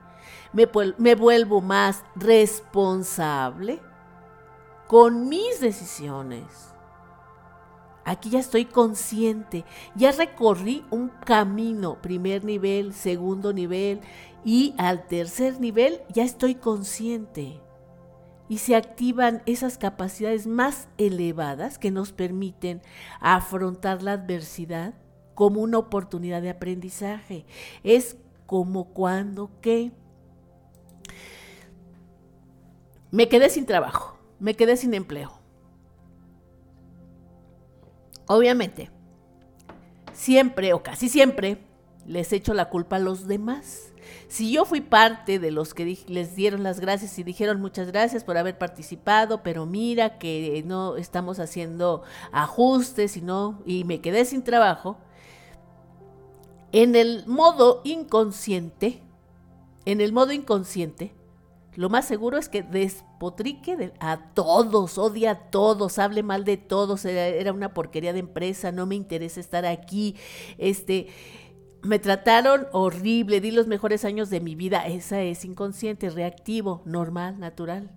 me, 0.54 0.70
me 0.98 1.16
vuelvo 1.16 1.62
más 1.62 2.04
responsable 2.16 3.80
con 4.88 5.28
mis 5.28 5.60
decisiones. 5.60 6.44
Aquí 8.06 8.30
ya 8.30 8.40
estoy 8.40 8.66
consciente, 8.66 9.64
ya 9.96 10.12
recorrí 10.12 10.86
un 10.92 11.08
camino, 11.08 12.02
primer 12.02 12.44
nivel, 12.44 12.94
segundo 12.94 13.54
nivel 13.54 14.02
y 14.44 14.76
al 14.78 15.08
tercer 15.08 15.62
nivel 15.62 16.02
ya 16.10 16.24
estoy 16.24 16.56
consciente 16.56 17.63
y 18.54 18.60
se 18.60 18.76
activan 18.76 19.42
esas 19.48 19.80
capacidades 19.80 20.46
más 20.46 20.88
elevadas 21.00 21.80
que 21.80 21.90
nos 21.90 22.12
permiten 22.12 22.84
afrontar 23.20 24.04
la 24.04 24.12
adversidad 24.12 24.94
como 25.34 25.60
una 25.60 25.80
oportunidad 25.80 26.40
de 26.40 26.52
aprendizaje. 26.52 27.48
Es 27.84 28.16
como 28.46 28.94
cuando 28.94 29.50
que 29.60 29.92
me 33.10 33.28
quedé 33.28 33.50
sin 33.50 33.66
trabajo, 33.66 34.20
me 34.38 34.54
quedé 34.54 34.78
sin 34.78 34.94
empleo. 34.94 35.32
Obviamente, 38.28 38.92
siempre 40.12 40.74
o 40.74 40.84
casi 40.84 41.10
siempre 41.10 41.58
les 42.06 42.32
echo 42.32 42.54
la 42.54 42.70
culpa 42.70 42.98
a 42.98 43.00
los 43.00 43.26
demás 43.26 43.93
si 44.34 44.52
yo 44.52 44.66
fui 44.66 44.82
parte 44.82 45.38
de 45.38 45.52
los 45.52 45.76
que 45.76 45.96
les 46.08 46.36
dieron 46.36 46.64
las 46.64 46.80
gracias 46.80 47.20
y 47.20 47.24
dijeron 47.24 47.62
muchas 47.62 47.92
gracias 47.92 48.24
por 48.24 48.36
haber 48.36 48.58
participado, 48.58 49.44
pero 49.44 49.68
mira 49.68 50.18
que 50.18 50.64
no 50.66 50.98
estamos 50.98 51.38
haciendo 51.38 52.02
ajustes 52.32 53.16
y 53.16 53.22
no, 53.22 53.62
y 53.64 53.84
me 53.84 54.02
quedé 54.02 54.26
sin 54.26 54.44
trabajo, 54.44 54.98
en 56.72 56.96
el 56.96 57.28
modo 57.28 57.82
inconsciente, 57.84 59.04
en 59.86 60.02
el 60.02 60.14
modo 60.14 60.32
inconsciente, 60.32 61.14
lo 61.76 61.90
más 61.90 62.06
seguro 62.06 62.40
es 62.40 62.50
que 62.50 62.64
despotrique 62.64 63.94
a 64.00 64.34
todos, 64.34 64.98
odia 64.98 65.32
a 65.32 65.40
todos, 65.52 66.00
hable 66.00 66.24
mal 66.24 66.44
de 66.44 66.58
todos, 66.58 67.06
era, 67.06 67.28
era, 67.28 67.54
una 67.54 67.76
porquería 67.76 68.14
de 68.14 68.20
empresa, 68.20 68.72
no 68.72 68.88
me 68.88 68.96
interesa 68.96 69.40
estar 69.40 69.64
aquí, 69.68 70.16
este, 70.58 71.10
me 71.84 72.00
trataron 72.00 72.68
horrible, 72.72 73.42
di 73.42 73.52
los 73.52 73.68
mejores 73.68 74.06
años 74.06 74.30
de 74.30 74.40
mi 74.40 74.56
vida. 74.56 74.88
Esa 74.88 75.22
es 75.22 75.44
inconsciente, 75.44 76.10
reactivo, 76.10 76.82
normal, 76.86 77.40
natural. 77.40 77.92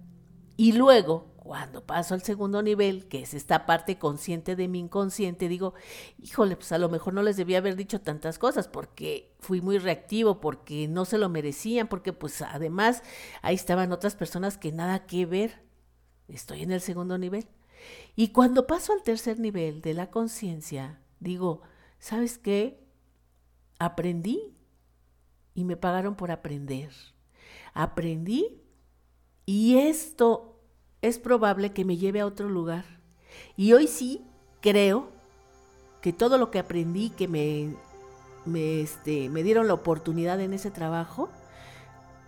Y 0.57 0.73
luego, 0.73 1.35
cuando 1.37 1.87
paso 1.87 2.15
al 2.15 2.23
segundo 2.23 2.63
nivel, 2.63 3.07
que 3.07 3.23
es 3.23 3.33
esta 3.33 3.65
parte 3.65 3.99
consciente 3.99 4.57
de 4.57 4.67
mi 4.67 4.81
inconsciente, 4.81 5.49
digo, 5.49 5.75
híjole, 6.19 6.57
pues 6.57 6.73
a 6.73 6.79
lo 6.79 6.89
mejor 6.89 7.15
no 7.15 7.23
les 7.23 7.37
debía 7.37 7.59
haber 7.59 7.77
dicho 7.77 8.01
tantas 8.01 8.39
cosas 8.39 8.67
porque 8.67 9.33
fui 9.39 9.61
muy 9.61 9.79
reactivo, 9.79 10.41
porque 10.41 10.89
no 10.89 11.05
se 11.05 11.19
lo 11.19 11.29
merecían, 11.29 11.87
porque 11.87 12.13
pues 12.13 12.43
además 12.43 13.05
ahí 13.43 13.55
estaban 13.55 13.93
otras 13.93 14.17
personas 14.17 14.59
que 14.59 14.73
nada 14.73 15.07
que 15.07 15.27
ver. 15.27 15.63
Estoy 16.27 16.63
en 16.63 16.73
el 16.73 16.81
segundo 16.81 17.19
nivel. 17.19 17.47
Y 18.17 18.29
cuando 18.29 18.67
paso 18.67 18.93
al 18.93 19.03
tercer 19.05 19.39
nivel 19.39 19.81
de 19.81 19.95
la 19.95 20.11
conciencia, 20.11 20.99
digo, 21.21 21.63
¿sabes 22.01 22.39
qué? 22.39 22.86
Aprendí 23.79 24.55
y 25.55 25.65
me 25.65 25.77
pagaron 25.77 26.15
por 26.15 26.31
aprender. 26.31 26.91
Aprendí 27.75 28.61
y 29.45 29.79
esto 29.79 30.61
es 31.03 31.19
probable 31.19 31.73
que 31.73 31.85
me 31.85 31.97
lleve 31.97 32.21
a 32.21 32.27
otro 32.27 32.49
lugar. 32.49 32.85
Y 33.57 33.73
hoy 33.73 33.87
sí 33.87 34.25
creo 34.61 35.09
que 36.01 36.13
todo 36.13 36.39
lo 36.39 36.51
que 36.51 36.59
aprendí, 36.59 37.11
que 37.11 37.29
me, 37.29 37.75
me, 38.45 38.81
este, 38.81 39.29
me 39.29 39.43
dieron 39.43 39.67
la 39.67 39.75
oportunidad 39.75 40.41
en 40.41 40.53
ese 40.53 40.71
trabajo, 40.71 41.29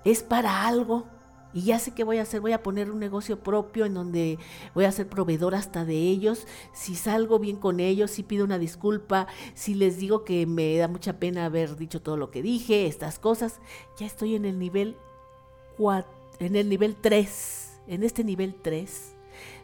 es 0.04 0.22
para 0.22 0.66
algo 0.66 1.06
y 1.52 1.62
ya 1.62 1.78
sé 1.78 1.92
qué 1.92 2.04
voy 2.04 2.18
a 2.18 2.22
hacer, 2.22 2.40
voy 2.40 2.52
a 2.52 2.62
poner 2.62 2.90
un 2.90 2.98
negocio 2.98 3.42
propio 3.42 3.86
en 3.86 3.94
donde 3.94 4.38
voy 4.74 4.84
a 4.84 4.92
ser 4.92 5.08
proveedor 5.08 5.54
hasta 5.54 5.84
de 5.84 5.96
ellos. 5.96 6.46
Si 6.72 6.94
salgo 6.94 7.38
bien 7.38 7.56
con 7.56 7.80
ellos, 7.80 8.10
si 8.10 8.22
pido 8.22 8.44
una 8.44 8.58
disculpa, 8.58 9.26
si 9.54 9.74
les 9.74 9.98
digo 9.98 10.24
que 10.24 10.46
me 10.46 10.76
da 10.76 10.88
mucha 10.88 11.18
pena 11.18 11.46
haber 11.46 11.76
dicho 11.76 12.02
todo 12.02 12.16
lo 12.16 12.30
que 12.30 12.42
dije, 12.42 12.86
estas 12.86 13.18
cosas, 13.18 13.60
ya 13.98 14.06
estoy 14.06 14.34
en 14.34 14.44
el 14.44 14.58
nivel 14.58 14.96
4, 15.78 16.10
en 16.40 16.56
el 16.56 16.68
nivel 16.68 16.96
3, 16.96 17.80
en 17.86 18.02
este 18.02 18.24
nivel 18.24 18.54
3 18.54 19.14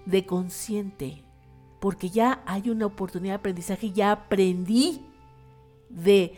de 0.07 0.25
consciente, 0.25 1.23
porque 1.81 2.09
ya 2.09 2.43
hay 2.47 2.71
una 2.71 2.87
oportunidad 2.87 3.35
de 3.35 3.39
aprendizaje, 3.39 3.93
ya 3.93 4.11
aprendí 4.11 5.05
de 5.91 6.35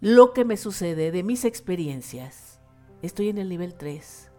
lo 0.00 0.32
que 0.32 0.46
me 0.46 0.56
sucede, 0.56 1.10
de 1.10 1.22
mis 1.22 1.44
experiencias. 1.44 2.58
Estoy 3.02 3.28
en 3.28 3.38
el 3.38 3.48
nivel 3.48 3.74
3 3.74 4.31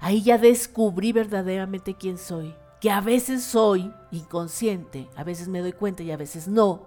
Ahí 0.00 0.22
ya 0.22 0.38
descubrí 0.38 1.12
verdaderamente 1.12 1.94
quién 1.94 2.18
soy, 2.18 2.54
que 2.80 2.90
a 2.90 3.00
veces 3.00 3.42
soy 3.42 3.92
inconsciente, 4.10 5.08
a 5.16 5.24
veces 5.24 5.48
me 5.48 5.60
doy 5.60 5.72
cuenta 5.72 6.02
y 6.02 6.10
a 6.10 6.16
veces 6.16 6.48
no. 6.48 6.86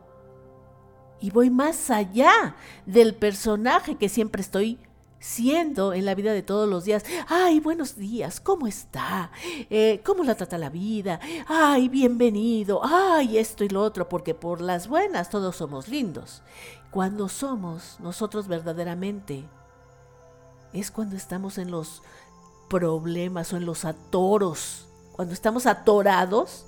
Y 1.20 1.32
voy 1.32 1.50
más 1.50 1.90
allá 1.90 2.56
del 2.86 3.16
personaje 3.16 3.96
que 3.96 4.10
siempre 4.10 4.42
estoy 4.42 4.80
siendo 5.20 5.94
en 5.94 6.06
la 6.06 6.16
vida 6.16 6.32
de 6.34 6.42
todos 6.42 6.68
los 6.68 6.86
días, 6.86 7.04
ay, 7.28 7.60
buenos 7.60 7.98
días, 7.98 8.40
¿cómo 8.40 8.68
está? 8.68 9.32
Eh, 9.70 10.02
¿Cómo 10.06 10.24
la 10.24 10.36
trata 10.36 10.58
la 10.58 10.70
vida? 10.70 11.20
Ay, 11.48 11.90
bienvenido, 11.90 12.82
ay, 12.84 13.38
esto 13.38 13.64
y 13.64 13.70
lo 13.70 13.82
otro, 13.82 14.08
porque 14.08 14.34
por 14.34 14.62
las 14.62 14.88
buenas 14.88 15.30
todos 15.30 15.58
somos 15.58 15.88
lindos. 15.88 16.42
Cuando 16.90 17.28
somos 17.28 17.98
nosotros 18.00 18.48
verdaderamente, 18.48 19.46
es 20.74 20.92
cuando 20.92 21.16
estamos 21.16 21.58
en 21.58 21.72
los 21.72 22.02
problemas 22.70 23.52
o 23.54 23.58
en 23.58 23.66
los 23.66 23.86
atoros, 23.86 24.88
cuando 25.12 25.34
estamos 25.34 25.66
atorados, 25.66 26.66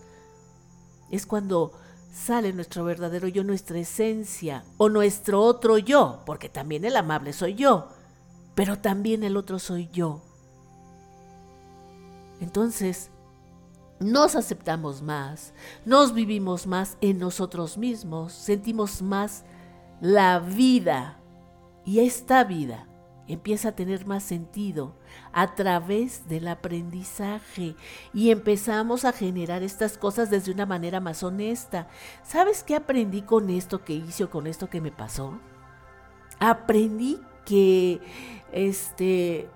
es 1.10 1.26
cuando 1.26 1.72
sale 2.14 2.52
nuestro 2.52 2.84
verdadero 2.84 3.28
yo, 3.28 3.44
nuestra 3.44 3.80
esencia 3.80 4.66
o 4.78 4.90
nuestro 4.90 5.42
otro 5.42 5.78
yo, 5.78 6.22
porque 6.26 6.50
también 6.50 6.84
el 6.84 6.98
amable 6.98 7.32
soy 7.32 7.56
yo 7.56 7.88
pero 8.56 8.78
también 8.78 9.24
el 9.24 9.38
otro 9.38 9.60
soy 9.60 9.90
yo. 9.92 10.22
Entonces, 12.40 13.10
nos 14.00 14.36
aceptamos 14.36 15.02
más, 15.02 15.54
nos 15.86 16.14
vivimos 16.14 16.66
más 16.66 16.98
en 17.02 17.20
nosotros 17.20 17.78
mismos, 17.78 18.34
sentimos 18.34 19.02
más 19.02 19.44
la 20.02 20.40
vida 20.40 21.20
y 21.86 22.00
esta 22.00 22.44
vida 22.44 22.88
empieza 23.34 23.70
a 23.70 23.76
tener 23.76 24.06
más 24.06 24.24
sentido 24.24 24.96
a 25.32 25.56
través 25.56 26.28
del 26.28 26.48
aprendizaje 26.48 27.76
y 28.14 28.32
empezamos 28.32 29.06
a 29.06 29.12
generar 29.12 29.64
estas 29.64 29.98
cosas 29.98 30.30
desde 30.30 30.52
una 30.52 30.66
manera 30.66 31.00
más 31.00 31.24
honesta. 31.24 31.88
¿Sabes 32.24 32.64
qué 32.64 32.76
aprendí 32.76 33.22
con 33.22 33.50
esto 33.50 33.84
que 33.84 33.94
hice 33.94 34.26
o 34.26 34.30
con 34.30 34.48
esto 34.48 34.70
que 34.70 34.82
me 34.82 34.92
pasó? 34.92 35.40
Aprendí 36.40 37.20
que 37.46 38.02
este 38.52 39.50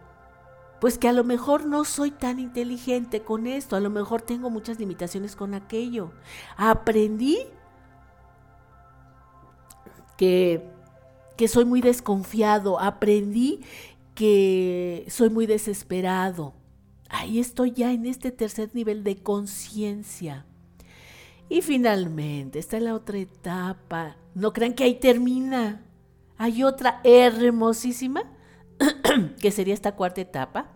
pues 0.79 0.98
que 0.98 1.08
a 1.08 1.13
lo 1.13 1.24
mejor 1.24 1.65
no 1.65 1.84
soy 1.84 2.12
tan 2.12 2.38
inteligente 2.38 3.24
con 3.24 3.48
esto, 3.48 3.75
a 3.75 3.79
lo 3.79 3.89
mejor 3.89 4.22
tengo 4.22 4.50
muchas 4.50 4.77
limitaciones 4.77 5.36
con 5.36 5.53
aquello. 5.53 6.12
Aprendí 6.58 7.39
que, 10.17 10.70
que 11.38 11.48
soy 11.48 11.65
muy 11.65 11.82
desconfiado, 11.82 12.80
aprendí 12.80 13.62
que 14.13 15.06
soy 15.10 15.30
muy 15.30 15.46
desesperado. 15.46 16.54
Ahí 17.10 17.39
estoy 17.39 17.72
ya 17.72 17.92
en 17.92 18.06
este 18.06 18.32
tercer 18.32 18.72
nivel 18.74 19.04
de 19.04 19.18
conciencia. 19.18 20.46
Y 21.50 21.62
finalmente, 21.62 22.60
está 22.60 22.80
la 22.80 22.96
otra 22.96 23.20
etapa. 23.20 24.18
No 24.34 24.54
crean 24.54 24.74
que 24.74 24.84
ahí 24.84 24.96
termina. 24.96 25.82
Hay 26.38 26.63
otra 26.63 27.01
hermosísima, 27.04 28.24
que 29.39 29.51
sería 29.51 29.74
esta 29.74 29.96
cuarta 29.96 30.22
etapa, 30.22 30.72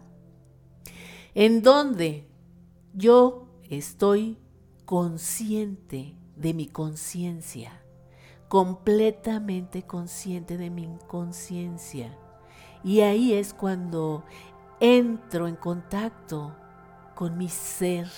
en 1.34 1.62
donde 1.62 2.28
yo 2.94 3.48
estoy 3.70 4.38
consciente 4.86 6.16
de 6.36 6.54
mi 6.54 6.68
conciencia, 6.68 7.79
completamente 8.50 9.84
consciente 9.84 10.58
de 10.58 10.70
mi 10.70 10.84
inconsciencia. 10.84 12.18
Y 12.84 13.02
ahí 13.02 13.34
es 13.34 13.54
cuando 13.54 14.24
entro 14.80 15.48
en 15.48 15.56
contacto 15.56 16.56
con 17.16 17.38
mi 17.38 17.48
ser, 17.48 18.10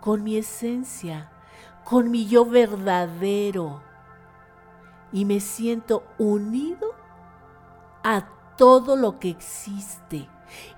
con 0.00 0.24
mi 0.24 0.36
esencia, 0.36 1.30
con 1.84 2.10
mi 2.10 2.26
yo 2.26 2.46
verdadero 2.46 3.82
y 5.12 5.26
me 5.26 5.38
siento 5.38 6.02
unido 6.18 6.94
a 8.02 8.26
todo 8.56 8.96
lo 8.96 9.18
que 9.18 9.28
existe. 9.28 10.28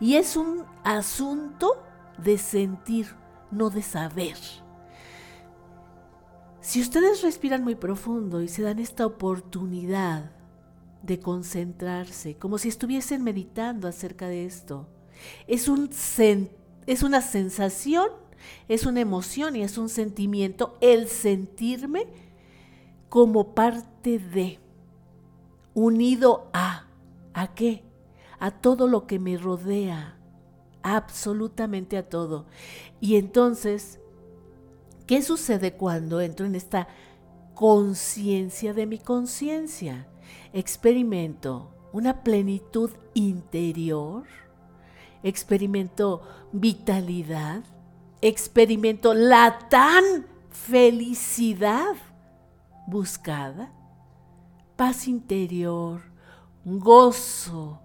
Y 0.00 0.16
es 0.16 0.36
un 0.36 0.64
asunto 0.84 1.82
de 2.18 2.38
sentir, 2.38 3.14
no 3.50 3.70
de 3.70 3.82
saber. 3.82 4.36
Si 6.66 6.80
ustedes 6.80 7.22
respiran 7.22 7.62
muy 7.62 7.76
profundo 7.76 8.42
y 8.42 8.48
se 8.48 8.62
dan 8.62 8.80
esta 8.80 9.06
oportunidad 9.06 10.32
de 11.00 11.20
concentrarse, 11.20 12.34
como 12.38 12.58
si 12.58 12.68
estuviesen 12.68 13.22
meditando 13.22 13.86
acerca 13.86 14.26
de 14.26 14.46
esto, 14.46 14.88
es, 15.46 15.68
un 15.68 15.88
es 16.88 17.02
una 17.04 17.20
sensación, 17.20 18.08
es 18.66 18.84
una 18.84 19.00
emoción 19.00 19.54
y 19.54 19.62
es 19.62 19.78
un 19.78 19.88
sentimiento 19.88 20.76
el 20.80 21.06
sentirme 21.06 22.08
como 23.10 23.54
parte 23.54 24.18
de, 24.18 24.58
unido 25.72 26.50
a, 26.52 26.88
¿a 27.32 27.54
qué? 27.54 27.84
A 28.40 28.50
todo 28.50 28.88
lo 28.88 29.06
que 29.06 29.20
me 29.20 29.38
rodea, 29.38 30.18
absolutamente 30.82 31.96
a 31.96 32.08
todo. 32.08 32.46
Y 33.00 33.14
entonces, 33.14 34.00
¿qué 35.06 35.22
sucede 35.22 35.72
cuando 35.72 36.20
entro 36.20 36.46
en 36.46 36.54
esta 36.54 36.88
conciencia 37.54 38.74
de 38.74 38.86
mi 38.86 38.98
conciencia? 38.98 40.06
Experimento 40.52 41.70
una 41.96 42.22
plenitud 42.22 42.90
interior, 43.14 44.24
experimento 45.22 46.20
vitalidad, 46.52 47.62
experimento 48.20 49.14
la 49.14 49.58
tan 49.70 50.26
felicidad 50.50 51.94
buscada, 52.86 53.72
paz 54.76 55.08
interior, 55.08 56.02
gozo, 56.66 57.80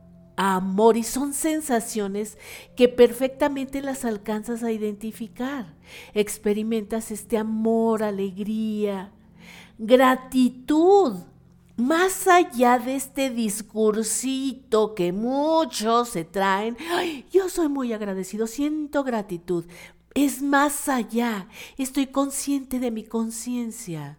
amor 0.50 0.98
y 0.98 1.04
son 1.04 1.34
sensaciones 1.34 2.38
que 2.76 2.90
perfectamente 2.90 3.82
las 3.82 4.06
alcanzas 4.06 4.64
a 4.64 4.72
identificar. 4.72 5.76
Experimentas 6.16 7.12
este 7.12 7.38
amor, 7.38 8.02
alegría, 8.02 9.12
gratitud, 9.78 11.18
más 11.78 12.28
allá 12.28 12.80
de 12.80 12.96
este 12.96 13.30
discursito 13.30 14.96
que 14.96 15.14
muchos 15.14 16.10
se 16.10 16.24
traen. 16.24 16.76
yo 17.32 17.48
soy 17.48 17.70
muy 17.70 17.94
agradecido, 17.94 18.48
siento 18.48 19.04
gratitud. 19.04 19.66
Es 20.16 20.42
más 20.42 20.90
allá, 20.90 21.48
estoy 21.78 22.08
consciente 22.08 22.80
de 22.80 22.90
mi 22.90 23.04
conciencia 23.04 24.18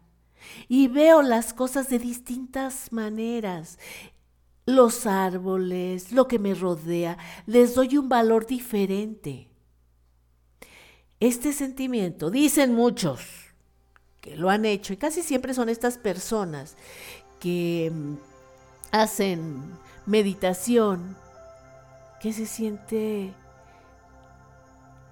y 0.69 0.89
veo 0.89 1.23
las 1.23 1.53
cosas 1.53 1.89
de 1.89 1.99
distintas 1.99 2.93
maneras. 2.93 3.79
Los 4.65 5.07
árboles, 5.07 6.13
lo 6.13 6.29
que 6.29 6.39
me 6.39 6.55
rodea, 6.55 7.19
les 7.47 7.75
doy 7.75 7.97
un 7.97 8.09
valor 8.09 8.47
diferente. 8.47 9.49
Este 11.19 11.53
sentimiento, 11.53 12.31
dicen 12.31 12.75
muchos 12.75 13.21
que 14.21 14.37
lo 14.37 14.51
han 14.51 14.65
hecho, 14.65 14.93
y 14.93 14.97
casi 14.97 15.23
siempre 15.23 15.53
son 15.53 15.69
estas 15.69 15.99
personas 15.99 16.77
que 17.41 17.91
mm, 17.93 18.15
hacen 18.93 19.63
meditación, 20.07 21.17
que 22.21 22.33
se 22.33 22.47
siente 22.47 23.35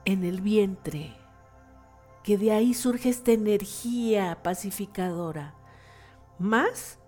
en 0.04 0.24
el 0.24 0.40
vientre, 0.40 1.12
que 2.22 2.38
de 2.38 2.52
ahí 2.52 2.72
surge 2.72 3.08
esta 3.08 3.32
energía 3.32 4.42
pacificadora, 4.44 5.54
más 6.38 6.98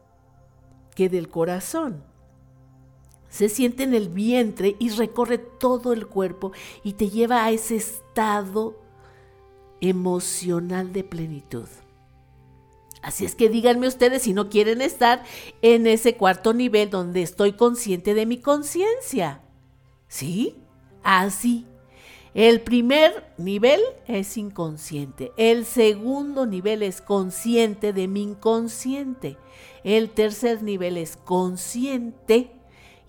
que 0.96 1.08
del 1.08 1.28
corazón. 1.28 2.11
Se 3.32 3.48
siente 3.48 3.84
en 3.84 3.94
el 3.94 4.10
vientre 4.10 4.76
y 4.78 4.90
recorre 4.90 5.38
todo 5.38 5.92
el 5.92 6.06
cuerpo 6.06 6.52
y 6.84 6.92
te 6.92 7.08
lleva 7.08 7.44
a 7.44 7.50
ese 7.50 7.76
estado 7.76 8.78
emocional 9.80 10.92
de 10.92 11.02
plenitud. 11.02 11.66
Así 13.00 13.24
es 13.24 13.34
que 13.34 13.48
díganme 13.48 13.88
ustedes 13.88 14.22
si 14.22 14.34
no 14.34 14.50
quieren 14.50 14.82
estar 14.82 15.24
en 15.62 15.86
ese 15.86 16.14
cuarto 16.16 16.52
nivel 16.52 16.90
donde 16.90 17.22
estoy 17.22 17.54
consciente 17.54 18.14
de 18.14 18.26
mi 18.26 18.38
conciencia. 18.38 19.40
¿Sí? 20.06 20.56
Así 21.02 21.66
el 22.34 22.62
primer 22.62 23.26
nivel 23.36 23.80
es 24.06 24.38
inconsciente. 24.38 25.32
El 25.36 25.66
segundo 25.66 26.46
nivel 26.46 26.82
es 26.82 27.02
consciente 27.02 27.92
de 27.92 28.08
mi 28.08 28.22
inconsciente. 28.22 29.36
El 29.84 30.08
tercer 30.10 30.62
nivel 30.62 30.96
es 30.96 31.16
consciente. 31.16 32.50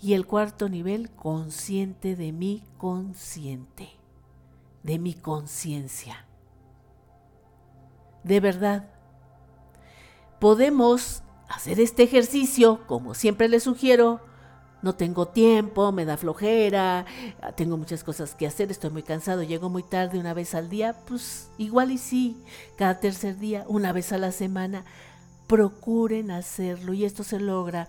Y 0.04 0.16
el 0.16 0.28
cuarto 0.28 0.68
nivel, 0.68 1.10
consciente 1.12 2.18
de 2.18 2.34
mi 2.34 2.62
consciente. 2.78 3.88
De 4.84 5.00
mi 5.00 5.14
conciencia. 5.14 6.26
De 8.26 8.42
verdad, 8.42 8.90
podemos 10.42 11.24
hacer 11.48 11.80
este 11.80 12.04
ejercicio, 12.04 12.86
como 12.86 13.14
siempre 13.14 13.48
les 13.48 13.64
sugiero, 13.64 14.20
no 14.82 14.94
tengo 14.94 15.30
tiempo, 15.30 15.94
me 15.94 16.04
da 16.04 16.18
flojera, 16.18 17.06
tengo 17.56 17.78
muchas 17.78 18.04
cosas 18.04 18.36
que 18.36 18.46
hacer, 18.46 18.72
estoy 18.72 18.90
muy 18.90 19.04
cansado, 19.04 19.42
llego 19.42 19.70
muy 19.70 19.84
tarde 19.84 20.20
una 20.20 20.34
vez 20.34 20.54
al 20.54 20.70
día, 20.70 20.98
pues 21.08 21.50
igual 21.58 21.92
y 21.92 21.98
sí, 21.98 22.44
cada 22.78 23.00
tercer 23.00 23.38
día, 23.40 23.64
una 23.70 23.94
vez 23.94 24.12
a 24.12 24.18
la 24.18 24.34
semana, 24.34 24.84
procuren 25.48 26.30
hacerlo 26.30 26.94
y 26.94 27.06
esto 27.06 27.24
se 27.24 27.40
logra 27.40 27.88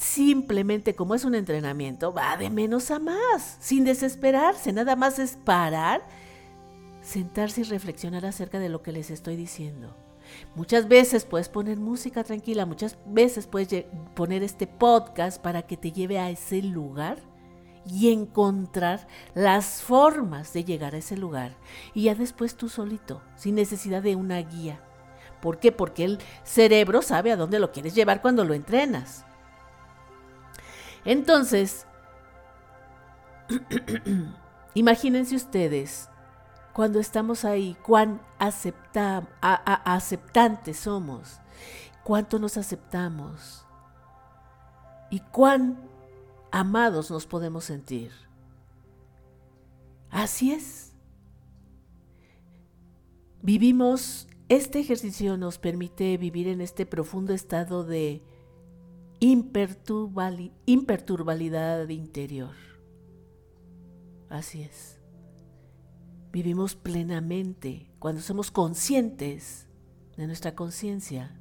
simplemente 0.00 0.94
como 0.94 1.14
es 1.14 1.26
un 1.26 1.34
entrenamiento, 1.34 2.14
va 2.14 2.38
de 2.38 2.48
menos 2.48 2.90
a 2.90 2.98
más, 2.98 3.58
sin 3.60 3.84
desesperarse, 3.84 4.72
nada 4.72 4.96
más 4.96 5.18
es 5.18 5.36
parar, 5.36 6.02
sentarse 7.02 7.60
y 7.60 7.64
reflexionar 7.64 8.24
acerca 8.24 8.58
de 8.58 8.70
lo 8.70 8.82
que 8.82 8.92
les 8.92 9.10
estoy 9.10 9.36
diciendo. 9.36 9.94
Muchas 10.54 10.88
veces 10.88 11.26
puedes 11.26 11.50
poner 11.50 11.76
música 11.76 12.24
tranquila, 12.24 12.64
muchas 12.64 12.96
veces 13.04 13.46
puedes 13.46 13.84
poner 14.14 14.42
este 14.42 14.66
podcast 14.66 15.38
para 15.38 15.62
que 15.62 15.76
te 15.76 15.92
lleve 15.92 16.18
a 16.18 16.30
ese 16.30 16.62
lugar 16.62 17.18
y 17.84 18.10
encontrar 18.10 19.06
las 19.34 19.82
formas 19.82 20.54
de 20.54 20.64
llegar 20.64 20.94
a 20.94 20.98
ese 20.98 21.18
lugar. 21.18 21.58
Y 21.92 22.04
ya 22.04 22.14
después 22.14 22.54
tú 22.54 22.70
solito, 22.70 23.20
sin 23.36 23.54
necesidad 23.54 24.02
de 24.02 24.16
una 24.16 24.38
guía. 24.38 24.80
¿Por 25.42 25.58
qué? 25.58 25.72
Porque 25.72 26.04
el 26.04 26.18
cerebro 26.42 27.02
sabe 27.02 27.32
a 27.32 27.36
dónde 27.36 27.58
lo 27.58 27.70
quieres 27.70 27.94
llevar 27.94 28.22
cuando 28.22 28.44
lo 28.44 28.54
entrenas. 28.54 29.26
Entonces, 31.04 31.86
imagínense 34.74 35.36
ustedes 35.36 36.08
cuando 36.72 37.00
estamos 37.00 37.44
ahí, 37.44 37.76
cuán 37.82 38.20
aceptantes 39.40 40.78
somos, 40.78 41.40
cuánto 42.04 42.38
nos 42.38 42.56
aceptamos 42.56 43.66
y 45.10 45.20
cuán 45.20 45.78
amados 46.50 47.10
nos 47.10 47.26
podemos 47.26 47.64
sentir. 47.64 48.12
Así 50.10 50.52
es. 50.52 50.92
Vivimos, 53.42 54.28
este 54.48 54.80
ejercicio 54.80 55.36
nos 55.36 55.58
permite 55.58 56.16
vivir 56.16 56.48
en 56.48 56.60
este 56.60 56.86
profundo 56.86 57.32
estado 57.32 57.84
de 57.84 58.22
imperturbalidad 59.20 61.88
interior. 61.88 62.54
Así 64.30 64.62
es. 64.62 64.98
Vivimos 66.32 66.74
plenamente 66.74 67.90
cuando 67.98 68.22
somos 68.22 68.50
conscientes 68.50 69.68
de 70.16 70.26
nuestra 70.26 70.54
conciencia. 70.54 71.36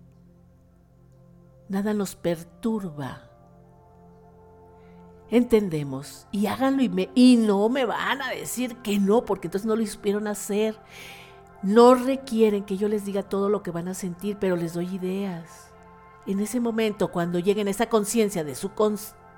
Nada 1.69 1.93
nos 1.93 2.15
perturba. 2.15 3.25
Entendemos 5.29 6.27
y 6.31 6.47
háganlo 6.47 6.81
y, 6.81 7.09
y 7.13 7.37
no 7.37 7.69
me 7.69 7.85
van 7.85 8.21
a 8.21 8.31
decir 8.31 8.77
que 8.77 8.99
no, 8.99 9.23
porque 9.23 9.47
entonces 9.47 9.67
no 9.67 9.75
lo 9.75 9.85
supieron 9.85 10.27
hacer. 10.27 10.75
No 11.61 11.93
requieren 11.93 12.63
que 12.63 12.77
yo 12.77 12.87
les 12.87 13.05
diga 13.05 13.21
todo 13.21 13.47
lo 13.47 13.61
que 13.61 13.71
van 13.71 13.87
a 13.87 13.93
sentir, 13.93 14.37
pero 14.39 14.55
les 14.55 14.73
doy 14.73 14.95
ideas 14.95 15.68
en 16.25 16.39
ese 16.39 16.59
momento, 16.59 17.11
cuando 17.11 17.39
lleguen 17.39 17.67
a 17.67 17.71
esa 17.71 17.89
conciencia 17.89 18.43
de 18.43 18.55
su 18.55 18.71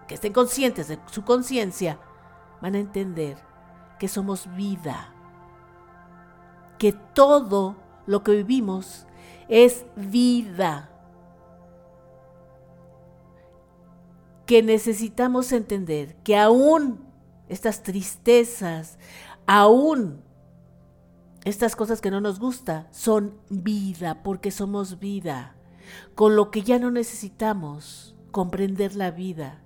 que 0.08 0.15
estén 0.15 0.34
conscientes 0.34 0.88
de 0.88 1.00
su 1.10 1.24
conciencia, 1.24 2.00
van 2.62 2.76
a 2.76 2.80
entender 2.80 3.38
que 4.00 4.08
somos 4.08 4.54
vida, 4.56 5.13
que 6.78 6.91
todo 6.91 7.78
lo 8.08 8.24
que 8.24 8.34
vivimos 8.34 9.06
es 9.48 9.86
vida, 9.96 10.89
que 14.46 14.63
necesitamos 14.63 15.52
entender 15.54 16.15
que 16.24 16.38
aún 16.38 17.06
estas 17.48 17.84
tristezas, 17.84 18.98
aún 19.46 20.24
estas 21.46 21.76
cosas 21.76 22.02
que 22.02 22.12
no 22.12 22.20
nos 22.22 22.39
gusta, 22.39 22.88
son 22.91 23.39
vida, 23.50 24.24
porque 24.24 24.52
somos 24.52 25.00
vida 25.00 25.56
con 26.16 26.36
lo 26.36 26.52
que 26.52 26.62
ya 26.62 26.80
no 26.80 26.92
necesitamos 26.92 28.16
comprender 28.32 28.96
la 28.96 29.12
vida, 29.12 29.62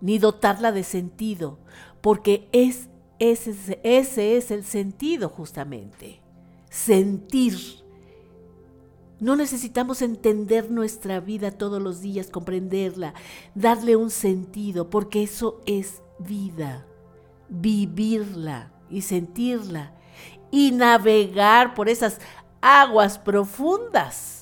ni 0.00 0.18
dotarla 0.18 0.72
de 0.72 0.84
sentido, 0.84 1.58
porque 2.00 2.48
es, 2.52 2.88
ese, 3.18 3.80
ese 3.82 4.36
es 4.36 4.50
el 4.50 4.64
sentido 4.64 5.28
justamente, 5.28 6.20
sentir. 6.68 7.56
No 9.18 9.34
necesitamos 9.34 10.02
entender 10.02 10.70
nuestra 10.70 11.20
vida 11.20 11.50
todos 11.50 11.80
los 11.80 12.02
días, 12.02 12.28
comprenderla, 12.28 13.14
darle 13.54 13.96
un 13.96 14.10
sentido, 14.10 14.90
porque 14.90 15.22
eso 15.22 15.62
es 15.64 16.02
vida, 16.18 16.86
vivirla 17.48 18.72
y 18.90 19.02
sentirla 19.02 19.94
y 20.50 20.72
navegar 20.72 21.74
por 21.74 21.88
esas 21.88 22.20
aguas 22.60 23.18
profundas 23.18 24.35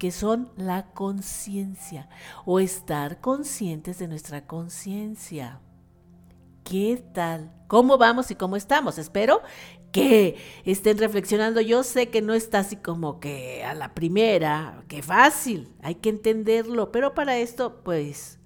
que 0.00 0.10
son 0.10 0.50
la 0.56 0.86
conciencia 0.94 2.08
o 2.46 2.58
estar 2.58 3.20
conscientes 3.20 3.98
de 3.98 4.08
nuestra 4.08 4.46
conciencia. 4.46 5.60
¿Qué 6.64 7.04
tal? 7.12 7.52
¿Cómo 7.68 7.98
vamos 7.98 8.30
y 8.30 8.34
cómo 8.34 8.56
estamos? 8.56 8.96
Espero 8.96 9.42
que 9.92 10.38
estén 10.64 10.96
reflexionando. 10.96 11.60
Yo 11.60 11.82
sé 11.82 12.08
que 12.08 12.22
no 12.22 12.32
está 12.32 12.60
así 12.60 12.76
como 12.76 13.20
que 13.20 13.62
a 13.62 13.74
la 13.74 13.94
primera, 13.94 14.82
que 14.88 15.02
fácil, 15.02 15.70
hay 15.82 15.96
que 15.96 16.08
entenderlo, 16.08 16.92
pero 16.92 17.12
para 17.12 17.36
esto, 17.36 17.82
pues, 17.84 18.38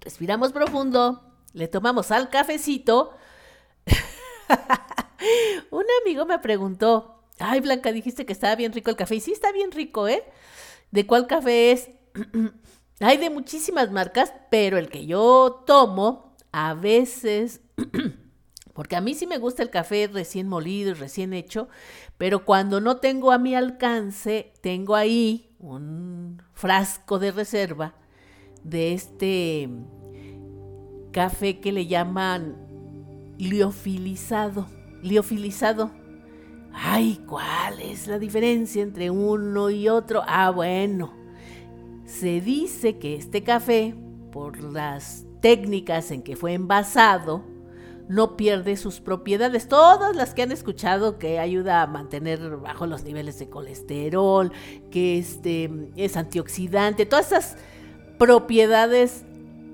respiramos 0.00 0.52
profundo, 0.52 1.34
le 1.54 1.66
tomamos 1.66 2.12
al 2.12 2.28
cafecito. 2.28 3.14
Un 5.72 5.86
amigo 6.02 6.24
me 6.24 6.38
preguntó, 6.38 7.19
Ay, 7.40 7.60
Blanca, 7.60 7.90
dijiste 7.90 8.26
que 8.26 8.34
estaba 8.34 8.54
bien 8.54 8.72
rico 8.72 8.90
el 8.90 8.96
café. 8.96 9.16
Y 9.16 9.20
sí, 9.20 9.32
está 9.32 9.50
bien 9.50 9.72
rico, 9.72 10.06
¿eh? 10.06 10.22
¿De 10.90 11.06
cuál 11.06 11.26
café 11.26 11.72
es? 11.72 11.90
Hay 13.00 13.16
de 13.16 13.30
muchísimas 13.30 13.90
marcas, 13.90 14.32
pero 14.50 14.76
el 14.76 14.90
que 14.90 15.06
yo 15.06 15.64
tomo 15.66 16.36
a 16.52 16.74
veces, 16.74 17.62
porque 18.74 18.96
a 18.96 19.00
mí 19.00 19.14
sí 19.14 19.26
me 19.26 19.38
gusta 19.38 19.62
el 19.62 19.70
café 19.70 20.06
recién 20.12 20.48
molido 20.48 20.90
y 20.90 20.94
recién 20.94 21.32
hecho, 21.32 21.68
pero 22.18 22.44
cuando 22.44 22.82
no 22.82 22.98
tengo 22.98 23.32
a 23.32 23.38
mi 23.38 23.54
alcance, 23.54 24.52
tengo 24.60 24.94
ahí 24.94 25.56
un 25.58 26.42
frasco 26.52 27.18
de 27.18 27.32
reserva 27.32 27.94
de 28.64 28.92
este 28.92 29.70
café 31.10 31.58
que 31.60 31.72
le 31.72 31.86
llaman 31.86 32.58
liofilizado. 33.38 34.66
Liofilizado 35.02 35.99
Ay, 36.72 37.20
¿cuál 37.26 37.80
es 37.80 38.06
la 38.06 38.18
diferencia 38.18 38.82
entre 38.82 39.10
uno 39.10 39.70
y 39.70 39.88
otro? 39.88 40.22
Ah, 40.26 40.50
bueno, 40.50 41.12
se 42.04 42.40
dice 42.40 42.98
que 42.98 43.16
este 43.16 43.42
café, 43.42 43.94
por 44.32 44.60
las 44.62 45.26
técnicas 45.40 46.10
en 46.10 46.22
que 46.22 46.36
fue 46.36 46.54
envasado, 46.54 47.44
no 48.08 48.36
pierde 48.36 48.76
sus 48.76 49.00
propiedades, 49.00 49.68
todas 49.68 50.16
las 50.16 50.34
que 50.34 50.42
han 50.42 50.50
escuchado 50.50 51.18
que 51.18 51.38
ayuda 51.38 51.82
a 51.82 51.86
mantener 51.86 52.56
bajo 52.56 52.86
los 52.86 53.04
niveles 53.04 53.38
de 53.38 53.48
colesterol, 53.48 54.50
que 54.90 55.18
este, 55.18 55.70
es 55.94 56.16
antioxidante, 56.16 57.06
todas 57.06 57.28
esas 57.28 57.56
propiedades 58.18 59.24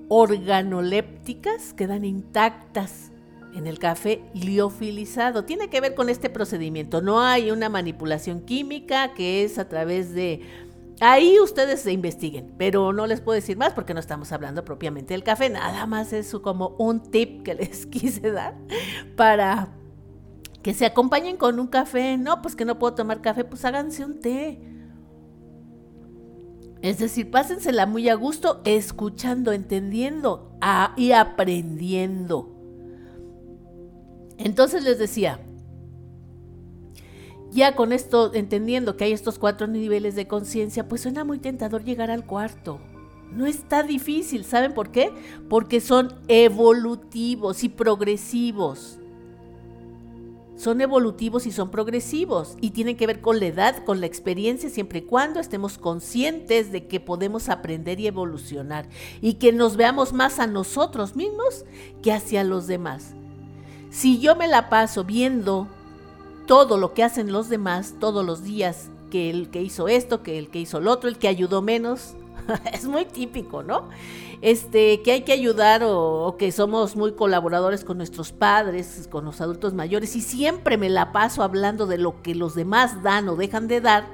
organolépticas 0.08 1.72
quedan 1.72 2.04
intactas 2.04 3.10
en 3.56 3.66
el 3.66 3.78
café 3.78 4.22
liofilizado. 4.34 5.44
Tiene 5.44 5.68
que 5.68 5.80
ver 5.80 5.94
con 5.94 6.08
este 6.08 6.28
procedimiento. 6.28 7.00
No 7.00 7.22
hay 7.22 7.50
una 7.50 7.68
manipulación 7.68 8.42
química 8.42 9.14
que 9.14 9.44
es 9.44 9.58
a 9.58 9.68
través 9.68 10.12
de... 10.12 10.42
Ahí 11.00 11.38
ustedes 11.40 11.80
se 11.80 11.92
investiguen, 11.92 12.54
pero 12.56 12.92
no 12.92 13.06
les 13.06 13.20
puedo 13.20 13.34
decir 13.34 13.56
más 13.56 13.74
porque 13.74 13.92
no 13.92 14.00
estamos 14.00 14.32
hablando 14.32 14.64
propiamente 14.64 15.14
del 15.14 15.24
café. 15.24 15.50
Nada 15.50 15.86
más 15.86 16.12
es 16.12 16.32
como 16.42 16.76
un 16.78 17.02
tip 17.02 17.42
que 17.42 17.54
les 17.54 17.86
quise 17.86 18.30
dar 18.30 18.54
para 19.16 19.74
que 20.62 20.74
se 20.74 20.86
acompañen 20.86 21.36
con 21.36 21.60
un 21.60 21.66
café. 21.66 22.16
No, 22.16 22.40
pues 22.42 22.56
que 22.56 22.64
no 22.64 22.78
puedo 22.78 22.94
tomar 22.94 23.20
café, 23.20 23.44
pues 23.44 23.64
háganse 23.64 24.04
un 24.04 24.20
té. 24.20 24.60
Es 26.82 26.98
decir, 26.98 27.30
pásensela 27.30 27.86
muy 27.86 28.08
a 28.08 28.14
gusto, 28.14 28.60
escuchando, 28.64 29.52
entendiendo 29.52 30.56
ah, 30.60 30.94
y 30.96 31.12
aprendiendo. 31.12 32.55
Entonces 34.38 34.82
les 34.84 34.98
decía, 34.98 35.40
ya 37.50 37.74
con 37.74 37.92
esto, 37.92 38.34
entendiendo 38.34 38.96
que 38.96 39.04
hay 39.04 39.12
estos 39.12 39.38
cuatro 39.38 39.66
niveles 39.66 40.14
de 40.14 40.28
conciencia, 40.28 40.88
pues 40.88 41.00
suena 41.00 41.24
muy 41.24 41.38
tentador 41.38 41.84
llegar 41.84 42.10
al 42.10 42.26
cuarto. 42.26 42.80
No 43.32 43.46
está 43.46 43.82
difícil, 43.82 44.44
¿saben 44.44 44.74
por 44.74 44.90
qué? 44.90 45.10
Porque 45.48 45.80
son 45.80 46.14
evolutivos 46.28 47.64
y 47.64 47.68
progresivos. 47.68 48.98
Son 50.56 50.80
evolutivos 50.80 51.46
y 51.46 51.52
son 51.52 51.70
progresivos 51.70 52.56
y 52.62 52.70
tienen 52.70 52.96
que 52.96 53.06
ver 53.06 53.20
con 53.20 53.40
la 53.40 53.46
edad, 53.46 53.84
con 53.84 54.00
la 54.00 54.06
experiencia, 54.06 54.70
siempre 54.70 55.00
y 55.00 55.02
cuando 55.02 55.38
estemos 55.38 55.76
conscientes 55.76 56.72
de 56.72 56.86
que 56.86 56.98
podemos 56.98 57.50
aprender 57.50 58.00
y 58.00 58.06
evolucionar 58.06 58.88
y 59.20 59.34
que 59.34 59.52
nos 59.52 59.76
veamos 59.76 60.14
más 60.14 60.38
a 60.38 60.46
nosotros 60.46 61.14
mismos 61.14 61.66
que 62.02 62.12
hacia 62.12 62.42
los 62.42 62.66
demás. 62.66 63.14
Si 63.96 64.18
yo 64.18 64.36
me 64.36 64.46
la 64.46 64.68
paso 64.68 65.04
viendo 65.04 65.68
todo 66.46 66.76
lo 66.76 66.92
que 66.92 67.02
hacen 67.02 67.32
los 67.32 67.48
demás 67.48 67.94
todos 67.98 68.26
los 68.26 68.44
días, 68.44 68.90
que 69.10 69.30
el 69.30 69.48
que 69.48 69.62
hizo 69.62 69.88
esto, 69.88 70.22
que 70.22 70.36
el 70.36 70.50
que 70.50 70.60
hizo 70.60 70.82
lo 70.82 70.92
otro, 70.92 71.08
el 71.08 71.16
que 71.16 71.28
ayudó 71.28 71.62
menos, 71.62 72.14
es 72.74 72.84
muy 72.84 73.06
típico, 73.06 73.62
¿no? 73.62 73.88
Este, 74.42 75.00
que 75.00 75.12
hay 75.12 75.22
que 75.22 75.32
ayudar 75.32 75.82
o, 75.82 76.26
o, 76.26 76.36
que 76.36 76.52
somos 76.52 76.94
muy 76.94 77.12
colaboradores 77.12 77.84
con 77.84 77.96
nuestros 77.96 78.32
padres, 78.32 79.08
con 79.10 79.24
los 79.24 79.40
adultos 79.40 79.72
mayores 79.72 80.14
y 80.14 80.20
siempre 80.20 80.76
me 80.76 80.90
la 80.90 81.10
paso 81.10 81.42
hablando 81.42 81.86
de 81.86 81.96
lo 81.96 82.20
que 82.20 82.34
los 82.34 82.54
demás 82.54 83.02
dan 83.02 83.30
o 83.30 83.36
dejan 83.36 83.66
de 83.66 83.80
dar, 83.80 84.08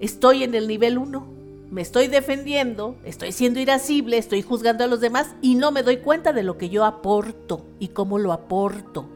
estoy 0.00 0.44
en 0.44 0.54
el 0.54 0.66
nivel 0.66 0.96
1 0.96 1.33
me 1.70 1.82
estoy 1.82 2.08
defendiendo, 2.08 2.96
estoy 3.04 3.32
siendo 3.32 3.60
irascible, 3.60 4.18
estoy 4.18 4.42
juzgando 4.42 4.84
a 4.84 4.86
los 4.86 5.00
demás 5.00 5.34
y 5.42 5.54
no 5.54 5.72
me 5.72 5.82
doy 5.82 5.98
cuenta 5.98 6.32
de 6.32 6.42
lo 6.42 6.58
que 6.58 6.68
yo 6.68 6.84
aporto 6.84 7.66
y 7.78 7.88
cómo 7.88 8.18
lo 8.18 8.32
aporto. 8.32 9.08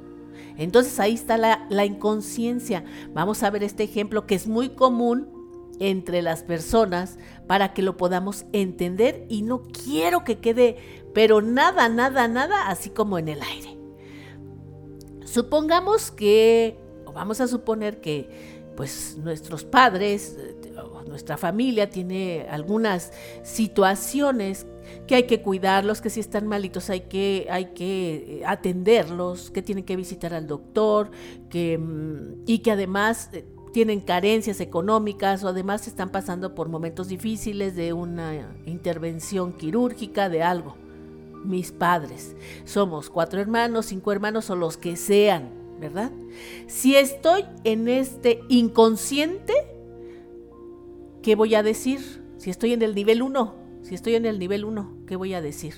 Entonces 0.56 0.98
ahí 0.98 1.14
está 1.14 1.36
la, 1.36 1.84
inconsciencia. 1.84 2.84
Vamos 3.14 3.42
a 3.42 3.50
ver 3.50 3.62
este 3.62 3.84
ejemplo 3.84 4.26
que 4.26 4.34
es 4.34 4.48
muy 4.48 4.70
común 4.70 5.28
entre 5.78 6.20
las 6.20 6.42
personas 6.42 7.18
para 7.46 7.72
que 7.72 7.82
lo 7.82 7.96
podamos 7.96 8.44
entender 8.52 9.24
y 9.28 9.42
no 9.42 9.62
quiero 9.62 10.24
que 10.24 10.38
quede, 10.38 10.76
pero 11.14 11.40
nada, 11.40 11.88
nada, 11.88 12.26
nada, 12.26 12.68
así 12.68 12.90
como 12.90 13.18
en 13.18 13.28
el 13.28 13.40
aire. 13.40 13.78
Supongamos 15.24 16.10
que, 16.10 16.76
o 17.06 17.12
vamos 17.12 17.40
a 17.40 17.46
suponer 17.46 18.00
que, 18.00 18.58
pues 18.76 19.16
nuestros 19.18 19.64
padres 19.64 20.36
nuestra 21.08 21.36
familia 21.36 21.90
tiene 21.90 22.46
algunas 22.50 23.12
situaciones 23.42 24.66
que 25.06 25.14
hay 25.14 25.22
que 25.24 25.42
cuidarlos, 25.42 26.00
que 26.00 26.10
si 26.10 26.20
están 26.20 26.46
malitos 26.46 26.90
hay 26.90 27.02
que, 27.02 27.46
hay 27.50 27.66
que 27.66 28.40
eh, 28.40 28.42
atenderlos, 28.46 29.50
que 29.50 29.62
tienen 29.62 29.84
que 29.84 29.96
visitar 29.96 30.34
al 30.34 30.46
doctor, 30.46 31.10
que, 31.50 31.78
mm, 31.78 32.42
y 32.46 32.60
que 32.60 32.70
además 32.72 33.30
eh, 33.32 33.44
tienen 33.72 34.00
carencias 34.00 34.60
económicas 34.60 35.44
o 35.44 35.48
además 35.48 35.86
están 35.86 36.10
pasando 36.10 36.54
por 36.54 36.68
momentos 36.68 37.08
difíciles 37.08 37.76
de 37.76 37.92
una 37.92 38.56
intervención 38.66 39.52
quirúrgica, 39.52 40.28
de 40.28 40.42
algo. 40.42 40.76
Mis 41.44 41.70
padres, 41.70 42.34
somos 42.64 43.10
cuatro 43.10 43.40
hermanos, 43.40 43.86
cinco 43.86 44.10
hermanos 44.10 44.50
o 44.50 44.56
los 44.56 44.76
que 44.76 44.96
sean, 44.96 45.50
¿verdad? 45.80 46.10
Si 46.66 46.96
estoy 46.96 47.44
en 47.64 47.88
este 47.88 48.40
inconsciente, 48.48 49.77
¿qué 51.28 51.34
voy 51.34 51.54
a 51.54 51.62
decir? 51.62 52.24
Si 52.38 52.48
estoy 52.48 52.72
en 52.72 52.80
el 52.80 52.94
nivel 52.94 53.20
1, 53.20 53.54
si 53.82 53.94
estoy 53.94 54.14
en 54.14 54.24
el 54.24 54.38
nivel 54.38 54.64
1, 54.64 55.04
¿qué 55.06 55.14
voy 55.14 55.34
a 55.34 55.42
decir? 55.42 55.74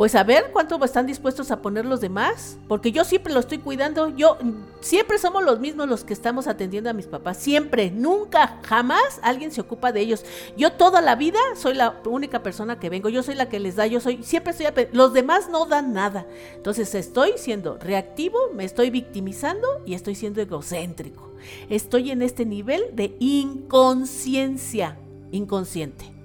Pues 0.00 0.14
a 0.14 0.24
ver 0.24 0.48
cuánto 0.50 0.82
están 0.82 1.06
dispuestos 1.06 1.50
a 1.50 1.60
poner 1.60 1.84
los 1.84 2.00
demás, 2.00 2.56
porque 2.68 2.90
yo 2.90 3.04
siempre 3.04 3.34
lo 3.34 3.40
estoy 3.40 3.58
cuidando, 3.58 4.08
yo 4.08 4.38
siempre 4.80 5.18
somos 5.18 5.44
los 5.44 5.60
mismos 5.60 5.90
los 5.90 6.04
que 6.04 6.14
estamos 6.14 6.46
atendiendo 6.46 6.88
a 6.88 6.94
mis 6.94 7.06
papás, 7.06 7.36
siempre, 7.36 7.90
nunca, 7.90 8.60
jamás 8.62 9.20
alguien 9.20 9.52
se 9.52 9.60
ocupa 9.60 9.92
de 9.92 10.00
ellos. 10.00 10.24
Yo 10.56 10.72
toda 10.72 11.02
la 11.02 11.16
vida 11.16 11.38
soy 11.54 11.74
la 11.74 12.00
única 12.06 12.42
persona 12.42 12.80
que 12.80 12.88
vengo, 12.88 13.10
yo 13.10 13.22
soy 13.22 13.34
la 13.34 13.50
que 13.50 13.60
les 13.60 13.76
da, 13.76 13.86
yo 13.86 14.00
soy, 14.00 14.22
siempre 14.22 14.52
estoy, 14.52 14.88
los 14.92 15.12
demás 15.12 15.50
no 15.50 15.66
dan 15.66 15.92
nada. 15.92 16.26
Entonces 16.54 16.94
estoy 16.94 17.32
siendo 17.36 17.76
reactivo, 17.76 18.38
me 18.54 18.64
estoy 18.64 18.88
victimizando 18.88 19.68
y 19.84 19.92
estoy 19.92 20.14
siendo 20.14 20.40
egocéntrico. 20.40 21.30
Estoy 21.68 22.10
en 22.10 22.22
este 22.22 22.46
nivel 22.46 22.84
de 22.94 23.16
inconsciencia, 23.18 24.96
inconsciente. 25.30 26.19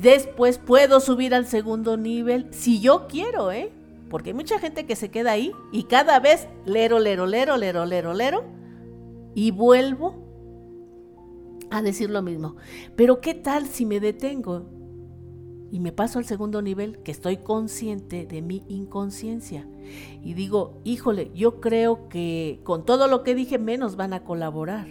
Después 0.00 0.58
puedo 0.58 1.00
subir 1.00 1.34
al 1.34 1.46
segundo 1.46 1.96
nivel 1.96 2.48
si 2.50 2.80
yo 2.80 3.06
quiero, 3.08 3.50
¿eh? 3.52 3.72
Porque 4.10 4.30
hay 4.30 4.34
mucha 4.34 4.58
gente 4.58 4.86
que 4.86 4.96
se 4.96 5.10
queda 5.10 5.32
ahí 5.32 5.52
y 5.72 5.84
cada 5.84 6.20
vez 6.20 6.48
lero, 6.64 6.98
lero, 6.98 7.26
lero, 7.26 7.56
lero, 7.56 7.86
lero, 7.86 8.14
lero. 8.14 8.44
Y 9.34 9.50
vuelvo 9.50 10.14
a 11.70 11.82
decir 11.82 12.10
lo 12.10 12.22
mismo. 12.22 12.56
Pero 12.94 13.20
¿qué 13.20 13.34
tal 13.34 13.66
si 13.66 13.84
me 13.84 14.00
detengo 14.00 14.76
y 15.70 15.80
me 15.80 15.92
paso 15.92 16.18
al 16.18 16.24
segundo 16.24 16.62
nivel, 16.62 16.98
que 16.98 17.10
estoy 17.10 17.38
consciente 17.38 18.26
de 18.26 18.42
mi 18.42 18.64
inconsciencia. 18.68 19.66
Y 20.22 20.34
digo, 20.34 20.80
híjole, 20.84 21.30
yo 21.34 21.60
creo 21.60 22.08
que 22.08 22.60
con 22.64 22.84
todo 22.84 23.08
lo 23.08 23.22
que 23.22 23.34
dije 23.34 23.58
menos 23.58 23.96
van 23.96 24.12
a 24.12 24.24
colaborar. 24.24 24.86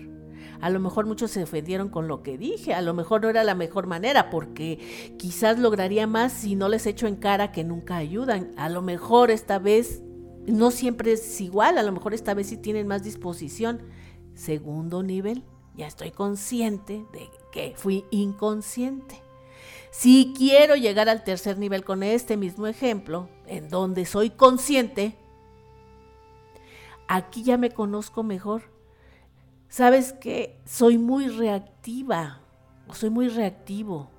A 0.61 0.69
lo 0.69 0.79
mejor 0.79 1.05
muchos 1.05 1.31
se 1.31 1.43
ofendieron 1.43 1.89
con 1.89 2.07
lo 2.07 2.23
que 2.23 2.37
dije, 2.37 2.73
a 2.73 2.81
lo 2.81 2.93
mejor 2.93 3.21
no 3.21 3.29
era 3.29 3.43
la 3.43 3.55
mejor 3.55 3.87
manera, 3.87 4.29
porque 4.29 5.15
quizás 5.17 5.59
lograría 5.59 6.07
más 6.07 6.33
si 6.33 6.55
no 6.55 6.69
les 6.69 6.85
echo 6.85 7.07
en 7.07 7.15
cara 7.15 7.51
que 7.51 7.63
nunca 7.63 7.97
ayudan. 7.97 8.51
A 8.57 8.69
lo 8.69 8.81
mejor 8.81 9.31
esta 9.31 9.59
vez 9.59 10.01
no 10.47 10.71
siempre 10.71 11.13
es 11.13 11.41
igual, 11.41 11.77
a 11.77 11.83
lo 11.83 11.91
mejor 11.91 12.13
esta 12.13 12.33
vez 12.33 12.47
sí 12.47 12.57
tienen 12.57 12.87
más 12.87 13.03
disposición. 13.03 13.81
Segundo 14.33 15.03
nivel, 15.03 15.43
ya 15.75 15.87
estoy 15.87 16.11
consciente 16.11 17.05
de 17.13 17.29
que 17.51 17.73
fui 17.75 18.05
inconsciente. 18.11 19.21
Si 19.91 20.33
quiero 20.37 20.75
llegar 20.75 21.07
al 21.07 21.23
tercer 21.23 21.57
nivel 21.57 21.85
con 21.85 22.03
este 22.03 22.35
mismo 22.35 22.67
ejemplo, 22.67 23.29
en 23.47 23.69
donde 23.69 24.05
soy 24.05 24.29
consciente, 24.29 25.15
aquí 27.07 27.43
ya 27.43 27.57
me 27.57 27.71
conozco 27.71 28.21
mejor. 28.21 28.74
Sabes 29.75 30.13
que 30.13 30.57
soy 30.63 30.97
muy 30.97 31.27
reactiva, 31.27 32.39
soy 32.93 33.09
muy 33.09 33.27
reactivo. 33.27 34.09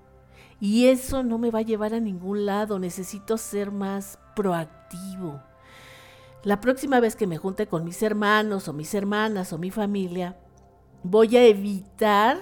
Y 0.61 0.89
eso 0.89 1.23
no 1.23 1.39
me 1.39 1.51
va 1.51 1.61
a 1.61 1.63
llevar 1.63 1.95
a 1.95 1.99
ningún 1.99 2.45
lado, 2.45 2.79
necesito 2.79 3.39
ser 3.39 3.71
más 3.71 4.19
proactivo. 4.35 5.41
La 6.43 6.61
próxima 6.61 7.01
vez 7.01 7.17
que 7.17 7.27
me 7.27 7.39
junte 7.39 7.69
con 7.69 7.85
mis 7.85 8.03
hermanos 8.03 8.69
o 8.69 8.75
mis 8.75 8.93
hermanas 8.93 9.51
o 9.55 9.57
mi 9.57 9.71
familia, 9.71 10.37
voy 11.03 11.39
a 11.39 11.47
evitar 11.47 12.37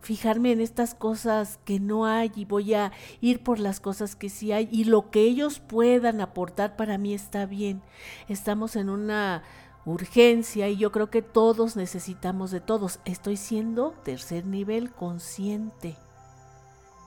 fijarme 0.00 0.52
en 0.52 0.60
estas 0.60 0.94
cosas 0.94 1.58
que 1.64 1.80
no 1.80 2.06
hay 2.06 2.30
y 2.36 2.44
voy 2.44 2.74
a 2.74 2.92
ir 3.20 3.42
por 3.42 3.58
las 3.58 3.80
cosas 3.80 4.14
que 4.14 4.28
sí 4.28 4.52
hay 4.52 4.68
y 4.70 4.84
lo 4.84 5.10
que 5.10 5.22
ellos 5.22 5.58
puedan 5.58 6.20
aportar 6.20 6.76
para 6.76 6.98
mí 6.98 7.14
está 7.14 7.46
bien. 7.46 7.82
Estamos 8.28 8.76
en 8.76 8.90
una 8.90 9.42
urgencia 9.86 10.68
y 10.68 10.76
yo 10.76 10.92
creo 10.92 11.10
que 11.10 11.22
todos 11.22 11.76
necesitamos 11.76 12.50
de 12.50 12.60
todos. 12.60 13.00
Estoy 13.04 13.36
siendo 13.36 13.92
tercer 14.04 14.46
nivel 14.46 14.90
consciente. 14.92 15.96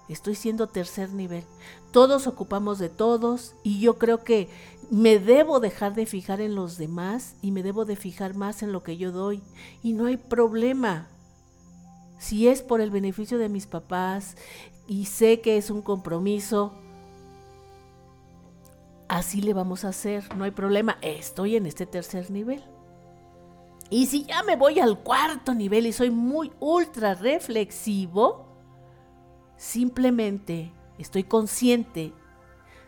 Estoy 0.10 0.36
siendo 0.36 0.68
tercer 0.68 1.12
nivel. 1.12 1.44
Todos 1.92 2.28
ocupamos 2.28 2.80
de 2.80 2.90
todos 2.90 3.56
y 3.64 3.80
yo 3.82 3.98
creo 3.98 4.24
que 4.24 4.50
me 4.90 5.20
debo 5.20 5.60
dejar 5.60 5.96
de 5.96 6.06
fijar 6.06 6.40
en 6.40 6.56
los 6.56 6.78
demás 6.78 7.36
y 7.42 7.52
me 7.52 7.64
debo 7.64 7.84
de 7.84 7.98
fijar 7.98 8.36
más 8.36 8.64
en 8.64 8.72
lo 8.72 8.84
que 8.84 8.98
yo 8.98 9.12
doy. 9.12 9.42
Y 9.84 9.94
no 9.94 10.06
hay 10.06 10.18
problema 10.18 11.10
si 12.20 12.48
es 12.48 12.62
por 12.62 12.80
el 12.80 12.90
beneficio 12.90 13.38
de 13.38 13.50
mis 13.50 13.68
papás 13.68 14.36
y 14.88 15.06
sé 15.06 15.42
que 15.42 15.58
es 15.58 15.70
un 15.70 15.82
compromiso, 15.82 16.74
así 19.08 19.42
le 19.42 19.54
vamos 19.54 19.86
a 19.86 19.90
hacer, 19.90 20.36
no 20.36 20.44
hay 20.44 20.52
problema, 20.52 20.98
estoy 21.02 21.56
en 21.56 21.66
este 21.66 21.86
tercer 21.86 22.30
nivel. 22.32 22.64
Y 23.90 24.08
si 24.08 24.26
ya 24.26 24.44
me 24.44 24.56
voy 24.56 24.80
al 24.80 25.00
cuarto 25.00 25.54
nivel 25.54 25.88
y 25.88 25.94
soy 25.94 26.10
muy 26.10 26.52
ultra 26.60 27.14
reflexivo, 27.14 28.48
simplemente 29.56 30.74
estoy 30.98 31.24
consciente 31.24 32.14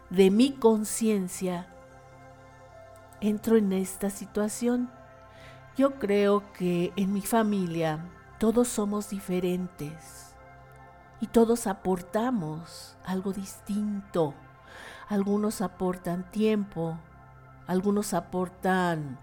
de 0.10 0.30
mi 0.30 0.52
conciencia, 0.52 1.74
entro 3.22 3.56
en 3.56 3.72
esta 3.72 4.10
situación. 4.10 4.92
Yo 5.78 5.96
creo 5.96 6.52
que 6.52 6.92
en 6.98 7.14
mi 7.14 7.22
familia 7.22 8.04
todos 8.38 8.68
somos 8.68 9.10
diferentes 9.10 10.36
y 11.22 11.28
todos 11.28 11.68
aportamos 11.68 12.98
algo 13.06 13.32
distinto. 13.32 14.34
Algunos 15.10 15.62
aportan 15.62 16.30
tiempo, 16.30 17.00
algunos 17.66 18.14
aportan 18.14 19.18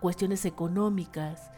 cuestiones 0.00 0.46
económicas, 0.46 1.50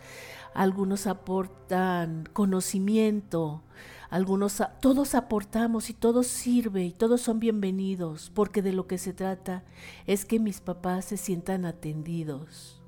algunos 0.53 1.07
aportan 1.07 2.29
conocimiento, 2.33 3.63
algunos 4.11 4.61
todos 4.81 5.15
aportamos 5.15 5.91
y 5.91 5.95
todos 5.95 6.27
sirve 6.27 6.85
y 6.85 6.91
todos 6.91 7.21
son 7.21 7.39
bienvenidos, 7.39 8.33
porque 8.35 8.63
de 8.63 8.73
lo 8.73 8.89
que 8.89 8.99
se 8.99 9.13
trata 9.13 9.63
es 10.09 10.25
que 10.25 10.41
mis 10.41 10.61
papás 10.61 11.05
se 11.05 11.17
sientan 11.17 11.65
atendidos, 11.65 12.83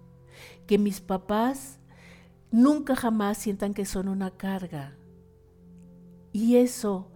que 0.66 0.76
mis 0.76 1.00
papás 1.00 1.78
nunca 2.50 2.96
jamás 2.96 3.38
sientan 3.38 3.72
que 3.72 3.84
son 3.84 4.08
una 4.08 4.32
carga. 4.32 4.96
Y 6.32 6.56
eso 6.56 7.12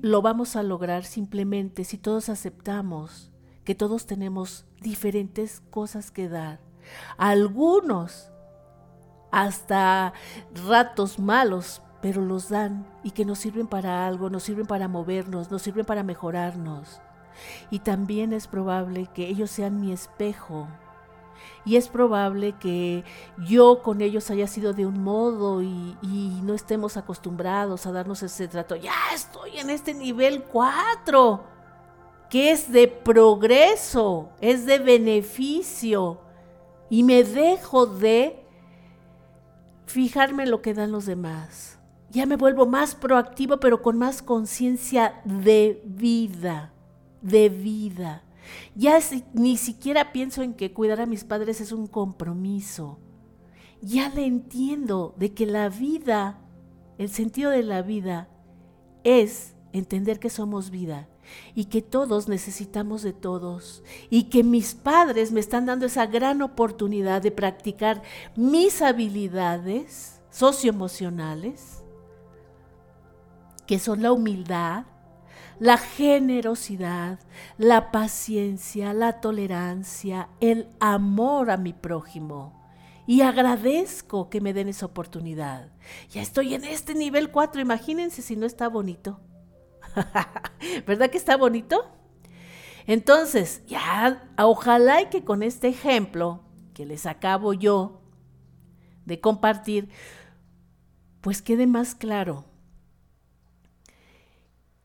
lo 0.00 0.22
vamos 0.22 0.56
a 0.56 0.62
lograr 0.62 1.04
simplemente 1.04 1.84
si 1.84 1.98
todos 1.98 2.28
aceptamos 2.28 3.32
que 3.64 3.74
todos 3.74 4.06
tenemos 4.06 4.66
diferentes 4.80 5.62
cosas 5.70 6.10
que 6.10 6.28
dar. 6.28 6.60
Algunos 7.16 8.30
hasta 9.30 10.12
ratos 10.66 11.18
malos, 11.18 11.80
pero 12.00 12.20
los 12.22 12.48
dan 12.48 12.86
y 13.04 13.12
que 13.12 13.24
nos 13.24 13.38
sirven 13.38 13.68
para 13.68 14.06
algo, 14.06 14.30
nos 14.30 14.42
sirven 14.42 14.66
para 14.66 14.88
movernos, 14.88 15.50
nos 15.50 15.62
sirven 15.62 15.86
para 15.86 16.02
mejorarnos. 16.02 17.00
Y 17.70 17.78
también 17.78 18.32
es 18.32 18.46
probable 18.46 19.08
que 19.14 19.28
ellos 19.28 19.50
sean 19.50 19.80
mi 19.80 19.92
espejo 19.92 20.68
y 21.64 21.76
es 21.76 21.88
probable 21.88 22.54
que 22.58 23.04
yo 23.38 23.82
con 23.82 24.00
ellos 24.00 24.30
haya 24.30 24.46
sido 24.46 24.72
de 24.72 24.86
un 24.86 25.02
modo 25.02 25.62
y, 25.62 25.96
no 26.42 26.54
estemos 26.54 26.96
acostumbrados 26.96 27.86
a 27.86 27.92
darnos 27.92 28.22
ese 28.22 28.48
trato. 28.48 28.74
Ya 28.74 28.94
estoy 29.14 29.58
en 29.58 29.70
este 29.70 29.94
nivel 29.94 30.42
4, 30.42 31.44
que 32.28 32.50
es 32.50 32.72
de 32.72 32.88
progreso, 32.88 34.30
es 34.40 34.66
de 34.66 34.78
beneficio 34.78 36.20
y 36.90 37.04
me 37.04 37.22
dejo 37.22 37.86
de 37.86 38.44
fijarme 39.86 40.42
en 40.42 40.50
lo 40.50 40.62
que 40.62 40.74
dan 40.74 40.90
los 40.90 41.06
demás. 41.06 41.78
Ya 42.10 42.26
me 42.26 42.36
vuelvo 42.36 42.66
más 42.66 42.94
proactivo, 42.94 43.58
pero 43.58 43.80
con 43.80 43.96
más 43.96 44.20
conciencia 44.20 45.22
de 45.24 45.80
vida, 45.86 46.72
de 47.22 47.48
vida. 47.48 48.22
Ya 48.74 48.98
ni 49.32 49.56
siquiera 49.56 50.12
pienso 50.12 50.42
en 50.42 50.54
que 50.54 50.72
cuidar 50.72 51.00
a 51.00 51.06
mis 51.06 51.24
padres 51.24 51.60
es 51.60 51.72
un 51.72 51.86
compromiso. 51.86 52.98
Ya 53.80 54.08
le 54.08 54.24
entiendo 54.24 55.14
de 55.18 55.32
que 55.32 55.46
la 55.46 55.68
vida, 55.68 56.38
el 56.98 57.10
sentido 57.10 57.50
de 57.50 57.62
la 57.62 57.82
vida 57.82 58.28
es 59.04 59.54
entender 59.72 60.20
que 60.20 60.30
somos 60.30 60.70
vida 60.70 61.08
y 61.54 61.66
que 61.66 61.82
todos 61.82 62.28
necesitamos 62.28 63.02
de 63.02 63.12
todos 63.12 63.82
y 64.10 64.24
que 64.24 64.42
mis 64.42 64.74
padres 64.74 65.32
me 65.32 65.40
están 65.40 65.66
dando 65.66 65.86
esa 65.86 66.06
gran 66.06 66.42
oportunidad 66.42 67.22
de 67.22 67.30
practicar 67.30 68.02
mis 68.36 68.82
habilidades 68.82 70.20
socioemocionales, 70.30 71.82
que 73.66 73.78
son 73.78 74.02
la 74.02 74.12
humildad, 74.12 74.84
la 75.62 75.78
generosidad, 75.78 77.20
la 77.56 77.92
paciencia, 77.92 78.92
la 78.92 79.20
tolerancia, 79.20 80.28
el 80.40 80.66
amor 80.80 81.52
a 81.52 81.56
mi 81.56 81.72
prójimo. 81.72 82.60
Y 83.06 83.20
agradezco 83.20 84.28
que 84.28 84.40
me 84.40 84.54
den 84.54 84.66
esa 84.66 84.86
oportunidad. 84.86 85.70
Ya 86.10 86.20
estoy 86.20 86.54
en 86.54 86.64
este 86.64 86.96
nivel 86.96 87.30
4, 87.30 87.60
imagínense 87.60 88.22
si 88.22 88.34
no 88.34 88.44
está 88.44 88.68
bonito. 88.68 89.20
¿Verdad 90.84 91.10
que 91.10 91.18
está 91.18 91.36
bonito? 91.36 91.88
Entonces, 92.88 93.62
ya, 93.68 94.28
ojalá 94.38 95.02
y 95.02 95.10
que 95.10 95.22
con 95.22 95.44
este 95.44 95.68
ejemplo 95.68 96.42
que 96.74 96.86
les 96.86 97.06
acabo 97.06 97.52
yo 97.52 98.02
de 99.04 99.20
compartir, 99.20 99.90
pues 101.20 101.40
quede 101.40 101.68
más 101.68 101.94
claro 101.94 102.51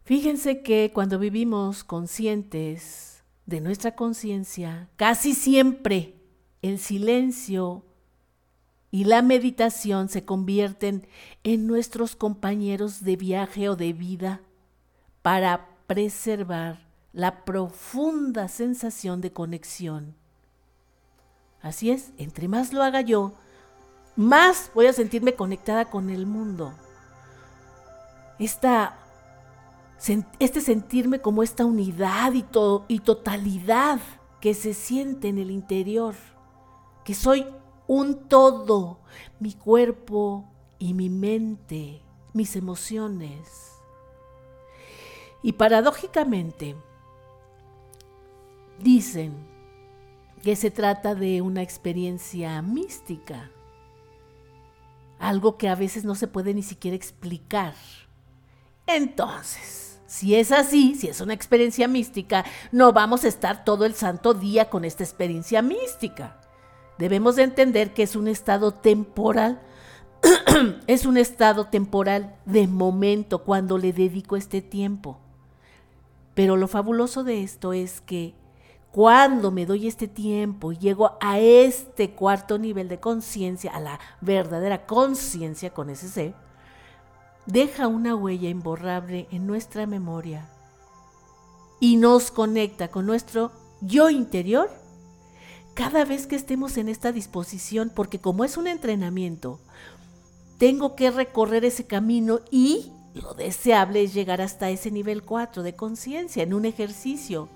Fíjense 0.08 0.62
que 0.62 0.92
cuando 0.94 1.20
vivimos 1.20 1.84
conscientes 1.84 3.26
de 3.46 3.60
nuestra 3.60 3.94
conciencia, 3.94 4.88
casi 4.96 5.36
siempre 5.36 6.16
el 6.62 6.80
silencio 6.80 7.84
y 8.90 9.04
la 9.04 9.22
meditación 9.22 10.08
se 10.08 10.24
convierten 10.24 11.06
en 11.44 11.68
nuestros 11.68 12.16
compañeros 12.16 13.04
de 13.04 13.18
viaje 13.18 13.68
o 13.68 13.76
de 13.76 13.92
vida 13.92 14.40
para 15.24 15.68
preservar 15.88 16.88
la 17.12 17.44
profunda 17.44 18.48
sensación 18.48 19.20
de 19.20 19.34
conexión. 19.34 20.16
Así 21.62 21.92
es, 21.92 22.14
entre 22.18 22.48
más 22.48 22.72
lo 22.72 22.82
haga 22.82 23.02
yo, 23.02 23.34
más 24.16 24.72
voy 24.74 24.86
a 24.86 24.94
sentirme 24.94 25.34
conectada 25.34 25.90
con 25.90 26.10
el 26.10 26.26
mundo. 26.26 26.74
Esta 28.40 29.04
este 30.40 30.62
sentirme 30.62 31.22
como 31.22 31.44
esta 31.44 31.66
unidad 31.66 32.34
y, 32.34 32.46
y 32.88 33.00
totalidad 33.00 34.00
que 34.40 34.54
se 34.54 34.74
siente 34.74 35.28
en 35.28 35.40
el 35.40 35.52
interior, 35.52 36.16
que 37.04 37.14
soy 37.14 37.46
un 37.88 38.28
todo, 38.28 39.00
mi 39.40 39.54
cuerpo 39.54 40.46
y 40.78 40.94
mi 40.94 41.10
mente, 41.10 42.02
mis 42.34 42.56
emociones. 42.56 43.74
Y 45.42 45.54
paradójicamente, 45.54 46.76
dicen 48.80 49.34
que 50.44 50.56
se 50.56 50.70
trata 50.70 51.16
de 51.16 51.42
una 51.42 51.62
experiencia 51.62 52.62
mística, 52.62 53.52
algo 55.20 55.58
que 55.58 55.68
a 55.68 55.76
veces 55.76 56.06
no 56.06 56.14
se 56.14 56.28
puede 56.28 56.54
ni 56.54 56.62
siquiera 56.62 56.96
explicar. 56.96 57.74
Entonces, 58.86 59.87
si 60.08 60.36
es 60.36 60.54
así, 60.54 60.96
si 60.96 61.10
es 61.10 61.20
una 61.20 61.34
experiencia 61.34 61.88
mística, 61.88 62.46
no 62.72 62.94
vamos 62.94 63.26
a 63.26 63.28
estar 63.28 63.66
todo 63.66 63.86
el 63.86 63.94
santo 63.94 64.34
día 64.34 64.70
con 64.70 64.86
esta 64.86 65.04
experiencia 65.04 65.62
mística. 65.62 66.40
Debemos 66.98 67.36
de 67.36 67.44
entender 67.44 67.94
que 67.94 68.04
es 68.04 68.16
un 68.16 68.30
estado 68.30 68.72
temporal, 68.72 69.62
es 70.88 71.06
un 71.06 71.18
estado 71.18 71.66
temporal 71.66 72.38
de 72.46 72.68
momento 72.68 73.44
cuando 73.44 73.78
le 73.78 73.92
dedico 73.92 74.38
este 74.38 74.62
tiempo. 74.62 75.20
Pero 76.34 76.56
lo 76.56 76.70
fabuloso 76.70 77.26
de 77.26 77.44
esto 77.44 77.74
es 77.74 78.00
que 78.00 78.34
cuando 78.92 79.52
me 79.52 79.66
doy 79.66 79.88
este 79.88 80.08
tiempo 80.08 80.72
y 80.72 80.78
llego 80.78 81.18
a 81.20 81.40
este 81.40 82.12
cuarto 82.12 82.58
nivel 82.58 82.88
de 82.88 83.00
conciencia, 83.00 83.72
a 83.72 83.82
la 83.82 84.00
verdadera 84.22 84.86
conciencia 84.86 85.74
con 85.74 85.90
ese 85.90 86.08
ser, 86.08 86.47
deja 87.48 87.88
una 87.88 88.16
huella 88.16 88.50
imborrable 88.50 89.28
en 89.32 89.48
nuestra 89.48 89.88
memoria 89.88 90.48
y 91.80 91.98
nos 91.98 92.30
conecta 92.30 92.90
con 92.90 93.06
nuestro 93.06 93.52
yo 93.82 94.10
interior. 94.10 94.70
Cada 95.74 96.06
vez 96.06 96.28
que 96.28 96.36
estemos 96.36 96.78
en 96.78 96.90
esta 96.90 97.12
disposición, 97.12 97.92
porque 97.94 98.20
como 98.20 98.44
es 98.44 98.58
un 98.58 98.68
entrenamiento, 98.68 99.60
tengo 100.58 100.96
que 100.96 101.12
recorrer 101.12 101.66
ese 101.66 101.86
camino 101.86 102.42
y 102.52 102.92
lo 103.14 103.34
deseable 103.34 104.04
es 104.04 104.14
llegar 104.14 104.42
hasta 104.42 104.70
ese 104.70 104.92
nivel 104.92 105.24
4 105.24 105.64
de 105.64 105.76
conciencia 105.76 106.44
en 106.44 106.54
un 106.54 106.66
ejercicio 106.66 107.50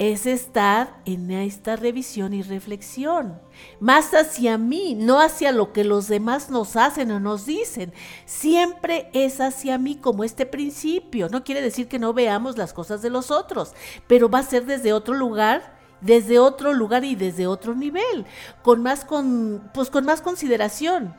es 0.00 0.24
estar 0.24 0.98
en 1.04 1.30
esta 1.30 1.76
revisión 1.76 2.32
y 2.32 2.40
reflexión, 2.40 3.38
más 3.80 4.14
hacia 4.14 4.56
mí, 4.56 4.94
no 4.94 5.20
hacia 5.20 5.52
lo 5.52 5.74
que 5.74 5.84
los 5.84 6.08
demás 6.08 6.48
nos 6.48 6.74
hacen 6.76 7.10
o 7.10 7.20
nos 7.20 7.44
dicen. 7.44 7.92
Siempre 8.24 9.10
es 9.12 9.42
hacia 9.42 9.76
mí 9.76 9.96
como 9.96 10.24
este 10.24 10.46
principio. 10.46 11.28
No 11.28 11.44
quiere 11.44 11.60
decir 11.60 11.86
que 11.86 11.98
no 11.98 12.14
veamos 12.14 12.56
las 12.56 12.72
cosas 12.72 13.02
de 13.02 13.10
los 13.10 13.30
otros, 13.30 13.74
pero 14.06 14.30
va 14.30 14.38
a 14.38 14.42
ser 14.42 14.64
desde 14.64 14.94
otro 14.94 15.14
lugar 15.14 15.78
desde 16.00 16.38
otro 16.38 16.72
lugar 16.72 17.04
y 17.04 17.14
desde 17.14 17.46
otro 17.46 17.74
nivel, 17.74 18.24
con 18.62 18.82
más, 18.82 19.04
con, 19.04 19.70
pues 19.74 19.90
con 19.90 20.06
más 20.06 20.22
consideración. 20.22 21.14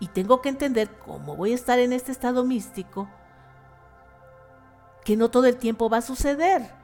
Y 0.00 0.06
tengo 0.06 0.40
que 0.40 0.48
entender 0.48 0.88
cómo 1.04 1.36
voy 1.36 1.52
a 1.52 1.54
estar 1.54 1.78
en 1.78 1.92
este 1.92 2.12
estado 2.12 2.44
místico, 2.44 3.10
que 5.04 5.18
no 5.18 5.30
todo 5.30 5.44
el 5.44 5.58
tiempo 5.58 5.90
va 5.90 5.98
a 5.98 6.00
suceder 6.00 6.81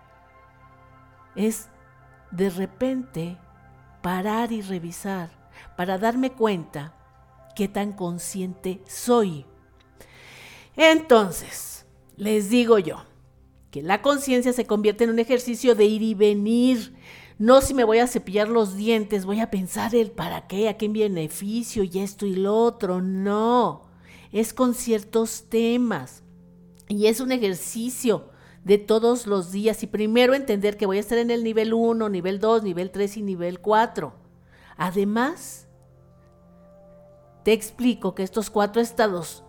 es 1.39 1.69
de 2.33 2.51
repente 2.51 3.39
parar 4.03 4.51
y 4.53 4.61
revisar 4.61 5.31
para 5.77 5.97
darme 5.97 6.33
cuenta 6.33 6.95
qué 7.55 7.69
tan 7.69 7.93
consciente 7.93 8.83
soy. 8.87 9.47
Entonces, 10.77 11.87
les 12.17 12.51
digo 12.51 12.79
yo, 12.81 13.05
que 13.71 13.83
la 13.83 14.03
conciencia 14.03 14.53
se 14.53 14.67
convierte 14.67 15.05
en 15.05 15.11
un 15.11 15.19
ejercicio 15.21 15.75
de 15.75 15.85
ir 15.85 16.03
y 16.03 16.15
venir. 16.15 16.97
No 17.39 17.61
si 17.61 17.73
me 17.73 17.85
voy 17.85 17.99
a 17.99 18.09
cepillar 18.09 18.49
los 18.49 18.75
dientes, 18.75 19.25
voy 19.25 19.41
a 19.41 19.51
pensar 19.51 19.95
el 19.95 20.11
para 20.11 20.49
qué, 20.49 20.69
a 20.69 20.77
qué 20.77 20.89
beneficio 20.89 21.85
y 21.85 22.01
esto 22.01 22.27
y 22.27 22.35
lo 22.35 22.57
otro. 22.57 23.01
No, 23.01 23.87
es 24.33 24.53
con 24.53 24.75
ciertos 24.75 25.45
temas. 25.49 26.25
Y 26.89 27.07
es 27.07 27.21
un 27.21 27.31
ejercicio 27.31 28.31
de 28.69 28.77
todos 28.77 29.27
los 29.27 29.51
días 29.51 29.83
y 29.83 29.87
primero 29.87 30.35
entender 30.35 30.77
que 30.77 30.85
voy 30.85 30.99
a 30.99 31.01
estar 31.01 31.17
en 31.17 31.31
el 31.31 31.43
nivel 31.43 31.73
1, 31.73 32.11
nivel 32.11 32.39
2, 32.39 32.63
nivel 32.63 32.91
3 32.91 33.17
y 33.17 33.23
nivel 33.23 33.61
4. 33.61 34.13
Además, 34.77 35.67
te 37.45 37.55
explico 37.55 38.15
que 38.15 38.23
estos 38.23 38.51
cuatro 38.51 38.83
estados 38.83 39.43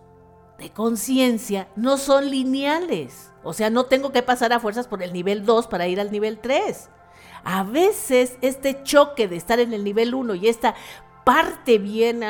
de 0.58 0.70
conciencia 0.70 1.68
no 1.76 1.98
son 1.98 2.30
lineales. 2.30 3.30
O 3.44 3.52
sea, 3.52 3.68
no 3.68 3.84
tengo 3.84 4.10
que 4.10 4.22
pasar 4.22 4.54
a 4.54 4.60
fuerzas 4.60 4.88
por 4.88 5.02
el 5.02 5.12
nivel 5.12 5.44
2 5.44 5.66
para 5.66 5.86
ir 5.86 6.00
al 6.00 6.10
nivel 6.10 6.38
3. 6.38 6.88
A 7.44 7.62
veces 7.62 8.38
este 8.40 8.82
choque 8.84 9.28
de 9.28 9.36
estar 9.36 9.60
en 9.60 9.74
el 9.74 9.84
nivel 9.84 10.14
1 10.14 10.34
y 10.36 10.48
esta 10.48 10.74
parte 11.24 11.78
bien 11.78 12.22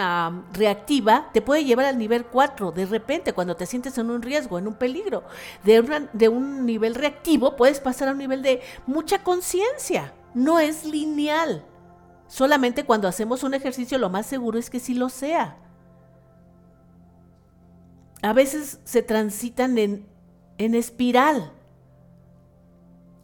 reactiva 0.52 1.30
te 1.32 1.42
puede 1.42 1.64
llevar 1.64 1.86
al 1.86 1.98
nivel 1.98 2.26
4 2.26 2.72
de 2.72 2.86
repente 2.86 3.32
cuando 3.32 3.56
te 3.56 3.66
sientes 3.66 3.96
en 3.98 4.10
un 4.10 4.22
riesgo, 4.22 4.58
en 4.58 4.66
un 4.66 4.74
peligro. 4.74 5.24
De, 5.64 6.08
de 6.12 6.28
un 6.28 6.66
nivel 6.66 6.94
reactivo 6.94 7.56
puedes 7.56 7.80
pasar 7.80 8.08
a 8.08 8.12
un 8.12 8.18
nivel 8.18 8.42
de 8.42 8.60
mucha 8.86 9.22
conciencia. 9.22 10.12
No 10.34 10.58
es 10.58 10.84
lineal. 10.84 11.64
Solamente 12.28 12.84
cuando 12.84 13.08
hacemos 13.08 13.42
un 13.42 13.54
ejercicio 13.54 13.98
lo 13.98 14.08
más 14.08 14.26
seguro 14.26 14.58
es 14.58 14.70
que 14.70 14.80
sí 14.80 14.94
lo 14.94 15.08
sea. 15.08 15.56
A 18.22 18.32
veces 18.32 18.80
se 18.84 19.02
transitan 19.02 19.78
en, 19.78 20.06
en 20.58 20.74
espiral. 20.74 21.52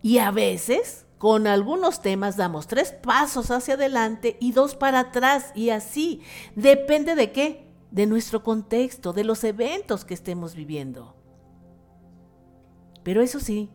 Y 0.03 0.19
a 0.19 0.31
veces 0.31 1.06
con 1.19 1.47
algunos 1.47 2.03
temas 2.03 2.37
damos 2.37 2.67
tres 2.67 2.93
pasos 2.93 3.51
hacia 3.51 3.75
adelante 3.75 4.37
y 4.41 4.53
dos 4.53 4.75
para 4.75 5.01
atrás 5.01 5.53
y 5.55 5.71
así. 5.71 6.21
Depende 6.55 7.15
de 7.15 7.33
qué? 7.33 7.67
De 7.91 8.07
nuestro 8.07 8.43
contexto, 8.43 9.13
de 9.13 9.25
los 9.25 9.43
eventos 9.45 10.05
que 10.05 10.15
estemos 10.15 10.55
viviendo. 10.55 11.17
Pero 13.03 13.23
eso 13.23 13.41
sí, 13.41 13.71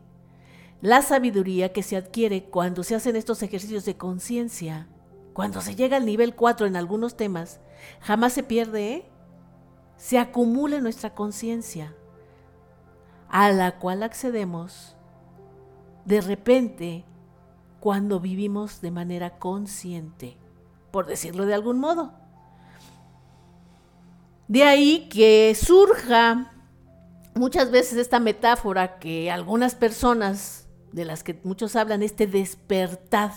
la 0.80 1.02
sabiduría 1.02 1.72
que 1.72 1.82
se 1.82 1.96
adquiere 1.96 2.44
cuando 2.44 2.84
se 2.84 2.94
hacen 2.94 3.16
estos 3.16 3.42
ejercicios 3.42 3.84
de 3.84 3.96
conciencia, 3.96 4.88
cuando 5.32 5.60
se 5.60 5.74
llega 5.74 5.96
al 5.96 6.06
nivel 6.06 6.34
4 6.34 6.66
en 6.66 6.76
algunos 6.76 7.16
temas, 7.16 7.60
jamás 8.00 8.34
se 8.34 8.42
pierde, 8.42 8.92
¿eh? 8.92 9.08
Se 9.96 10.18
acumula 10.18 10.76
en 10.76 10.82
nuestra 10.82 11.14
conciencia, 11.14 11.94
a 13.28 13.50
la 13.50 13.78
cual 13.78 14.02
accedemos 14.02 14.96
de 16.04 16.20
repente 16.20 17.04
cuando 17.82 18.20
vivimos 18.20 18.80
de 18.80 18.92
manera 18.92 19.40
consciente, 19.40 20.36
por 20.92 21.06
decirlo 21.06 21.46
de 21.46 21.54
algún 21.54 21.80
modo. 21.80 22.12
De 24.46 24.62
ahí 24.62 25.08
que 25.08 25.52
surja 25.56 26.52
muchas 27.34 27.72
veces 27.72 27.98
esta 27.98 28.20
metáfora 28.20 29.00
que 29.00 29.32
algunas 29.32 29.74
personas, 29.74 30.68
de 30.92 31.04
las 31.04 31.24
que 31.24 31.40
muchos 31.42 31.74
hablan, 31.74 32.04
este 32.04 32.28
despertar, 32.28 33.32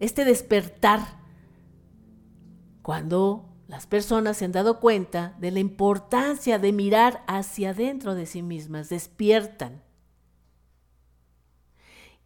este 0.00 0.26
despertar, 0.26 1.00
cuando 2.82 3.48
las 3.68 3.86
personas 3.86 4.36
se 4.36 4.44
han 4.44 4.52
dado 4.52 4.80
cuenta 4.80 5.34
de 5.38 5.50
la 5.50 5.60
importancia 5.60 6.58
de 6.58 6.74
mirar 6.74 7.24
hacia 7.26 7.70
adentro 7.70 8.14
de 8.14 8.26
sí 8.26 8.42
mismas, 8.42 8.90
despiertan. 8.90 9.82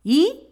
Y 0.03 0.49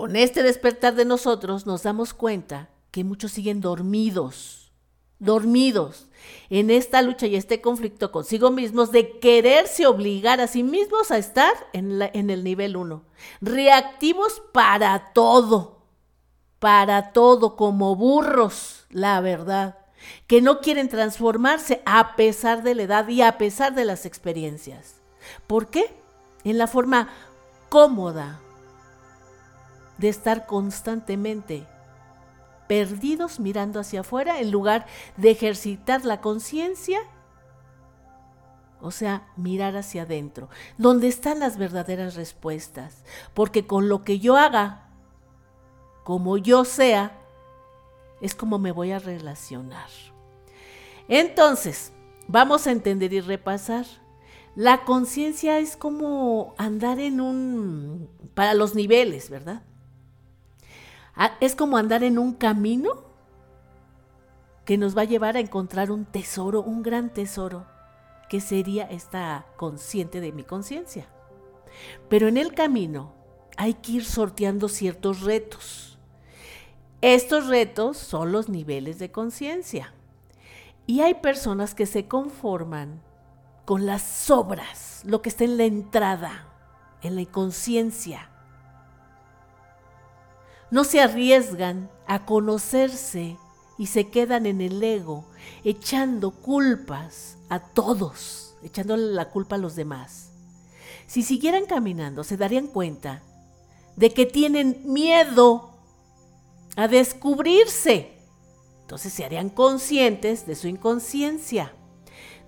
con 0.00 0.16
este 0.16 0.42
despertar 0.42 0.94
de 0.94 1.04
nosotros 1.04 1.66
nos 1.66 1.82
damos 1.82 2.14
cuenta 2.14 2.70
que 2.90 3.04
muchos 3.04 3.32
siguen 3.32 3.60
dormidos, 3.60 4.72
dormidos 5.18 6.08
en 6.48 6.70
esta 6.70 7.02
lucha 7.02 7.26
y 7.26 7.36
este 7.36 7.60
conflicto 7.60 8.10
consigo 8.10 8.50
mismos 8.50 8.92
de 8.92 9.18
quererse 9.18 9.86
obligar 9.86 10.40
a 10.40 10.46
sí 10.46 10.62
mismos 10.62 11.10
a 11.10 11.18
estar 11.18 11.52
en, 11.74 12.00
el 12.00 12.44
nivel 12.44 12.78
1. 12.78 13.04
Reactivos 13.42 14.40
para 14.54 15.12
todo, 15.12 15.82
para 16.60 17.12
todo, 17.12 17.54
como 17.54 17.94
burros, 17.94 18.86
la 18.88 19.20
verdad 19.20 19.80
que 20.26 20.40
no 20.40 20.60
quieren 20.60 20.88
transformarse 20.88 21.82
a 21.84 22.16
pesar 22.16 22.62
de 22.62 22.74
la 22.74 22.84
edad 22.84 23.06
y 23.08 23.20
a 23.20 23.36
pesar 23.36 23.74
de 23.74 23.84
las 23.84 24.06
experiencias. 24.06 25.02
¿Por 25.46 25.68
qué? 25.68 25.94
En 26.44 26.56
la 26.56 26.68
forma 26.68 27.10
cómoda, 27.68 28.40
de 30.00 30.08
estar 30.08 30.46
constantemente 30.46 31.66
perdidos 32.66 33.40
mirando 33.40 33.80
hacia 33.80 34.00
afuera 34.00 34.40
en 34.40 34.50
lugar 34.50 34.86
de 35.16 35.32
ejercitar 35.32 36.04
la 36.04 36.20
conciencia, 36.20 37.00
o 38.80 38.92
sea, 38.92 39.28
mirar 39.36 39.76
hacia 39.76 40.02
adentro, 40.02 40.48
donde 40.78 41.08
están 41.08 41.40
las 41.40 41.58
verdaderas 41.58 42.14
respuestas, 42.14 43.02
porque 43.34 43.66
con 43.66 43.88
lo 43.88 44.04
que 44.04 44.20
yo 44.20 44.36
haga, 44.36 44.88
como 46.04 46.38
yo 46.38 46.64
sea, 46.64 47.18
es 48.20 48.34
como 48.34 48.58
me 48.58 48.72
voy 48.72 48.92
a 48.92 48.98
relacionar. 48.98 49.88
Entonces, 51.08 51.92
vamos 52.28 52.66
a 52.66 52.70
entender 52.70 53.12
y 53.12 53.20
repasar. 53.20 53.84
La 54.54 54.84
conciencia 54.84 55.58
es 55.58 55.76
como 55.76 56.54
andar 56.56 57.00
en 57.00 57.20
un, 57.20 58.08
para 58.34 58.54
los 58.54 58.76
niveles, 58.76 59.28
¿verdad? 59.28 59.62
Ah, 61.14 61.36
es 61.40 61.54
como 61.54 61.76
andar 61.76 62.04
en 62.04 62.18
un 62.18 62.34
camino 62.34 63.04
que 64.64 64.78
nos 64.78 64.96
va 64.96 65.02
a 65.02 65.06
llevar 65.06 65.36
a 65.36 65.40
encontrar 65.40 65.90
un 65.90 66.04
tesoro, 66.04 66.62
un 66.62 66.82
gran 66.82 67.12
tesoro, 67.12 67.66
que 68.28 68.40
sería 68.40 68.84
esta 68.84 69.46
consciente 69.56 70.20
de 70.20 70.32
mi 70.32 70.44
conciencia. 70.44 71.08
Pero 72.08 72.28
en 72.28 72.36
el 72.36 72.54
camino 72.54 73.12
hay 73.56 73.74
que 73.74 73.92
ir 73.92 74.04
sorteando 74.04 74.68
ciertos 74.68 75.22
retos. 75.22 75.98
Estos 77.00 77.48
retos 77.48 77.96
son 77.96 78.30
los 78.30 78.48
niveles 78.48 78.98
de 78.98 79.10
conciencia. 79.10 79.92
Y 80.86 81.00
hay 81.00 81.14
personas 81.14 81.74
que 81.74 81.86
se 81.86 82.06
conforman 82.06 83.02
con 83.64 83.86
las 83.86 84.02
sobras, 84.02 85.02
lo 85.04 85.22
que 85.22 85.30
está 85.30 85.44
en 85.44 85.56
la 85.56 85.64
entrada, 85.64 86.46
en 87.02 87.14
la 87.14 87.22
inconsciencia 87.22 88.29
no 90.70 90.84
se 90.84 91.00
arriesgan 91.00 91.90
a 92.06 92.24
conocerse 92.24 93.36
y 93.78 93.86
se 93.86 94.08
quedan 94.08 94.46
en 94.46 94.60
el 94.60 94.82
ego, 94.82 95.24
echando 95.64 96.30
culpas 96.30 97.38
a 97.48 97.60
todos, 97.60 98.54
echándole 98.62 99.12
la 99.12 99.30
culpa 99.30 99.56
a 99.56 99.58
los 99.58 99.74
demás. 99.74 100.30
Si 101.06 101.22
siguieran 101.22 101.66
caminando, 101.66 102.22
se 102.22 102.36
darían 102.36 102.66
cuenta 102.66 103.22
de 103.96 104.10
que 104.10 104.26
tienen 104.26 104.82
miedo 104.84 105.70
a 106.76 106.88
descubrirse. 106.88 108.12
Entonces 108.82 109.12
se 109.12 109.24
harían 109.24 109.50
conscientes 109.50 110.46
de 110.46 110.54
su 110.54 110.68
inconsciencia. 110.68 111.72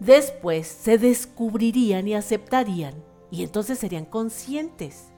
Después 0.00 0.66
se 0.66 0.98
descubrirían 0.98 2.08
y 2.08 2.14
aceptarían 2.14 2.94
y 3.30 3.42
entonces 3.42 3.78
serían 3.78 4.04
conscientes 4.04 5.11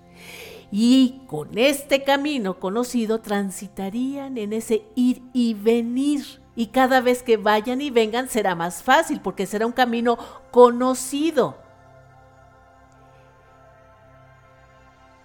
y 0.77 1.21
con 1.29 1.57
este 1.57 2.03
camino 2.03 2.59
conocido 2.59 3.21
transitarían 3.21 4.37
en 4.39 4.53
ese 4.53 4.85
ir 4.97 5.23
y 5.33 5.55
venir. 5.55 6.43
Y 6.57 6.67
cada 6.67 7.01
vez 7.01 7.23
que 7.23 7.37
vayan 7.37 7.81
y 7.81 7.91
vengan 7.91 8.29
será 8.29 8.57
más 8.57 8.83
fácil 8.83 9.21
porque 9.21 9.47
será 9.47 9.67
un 9.67 9.73
camino 9.73 10.19
conocido. 10.51 11.57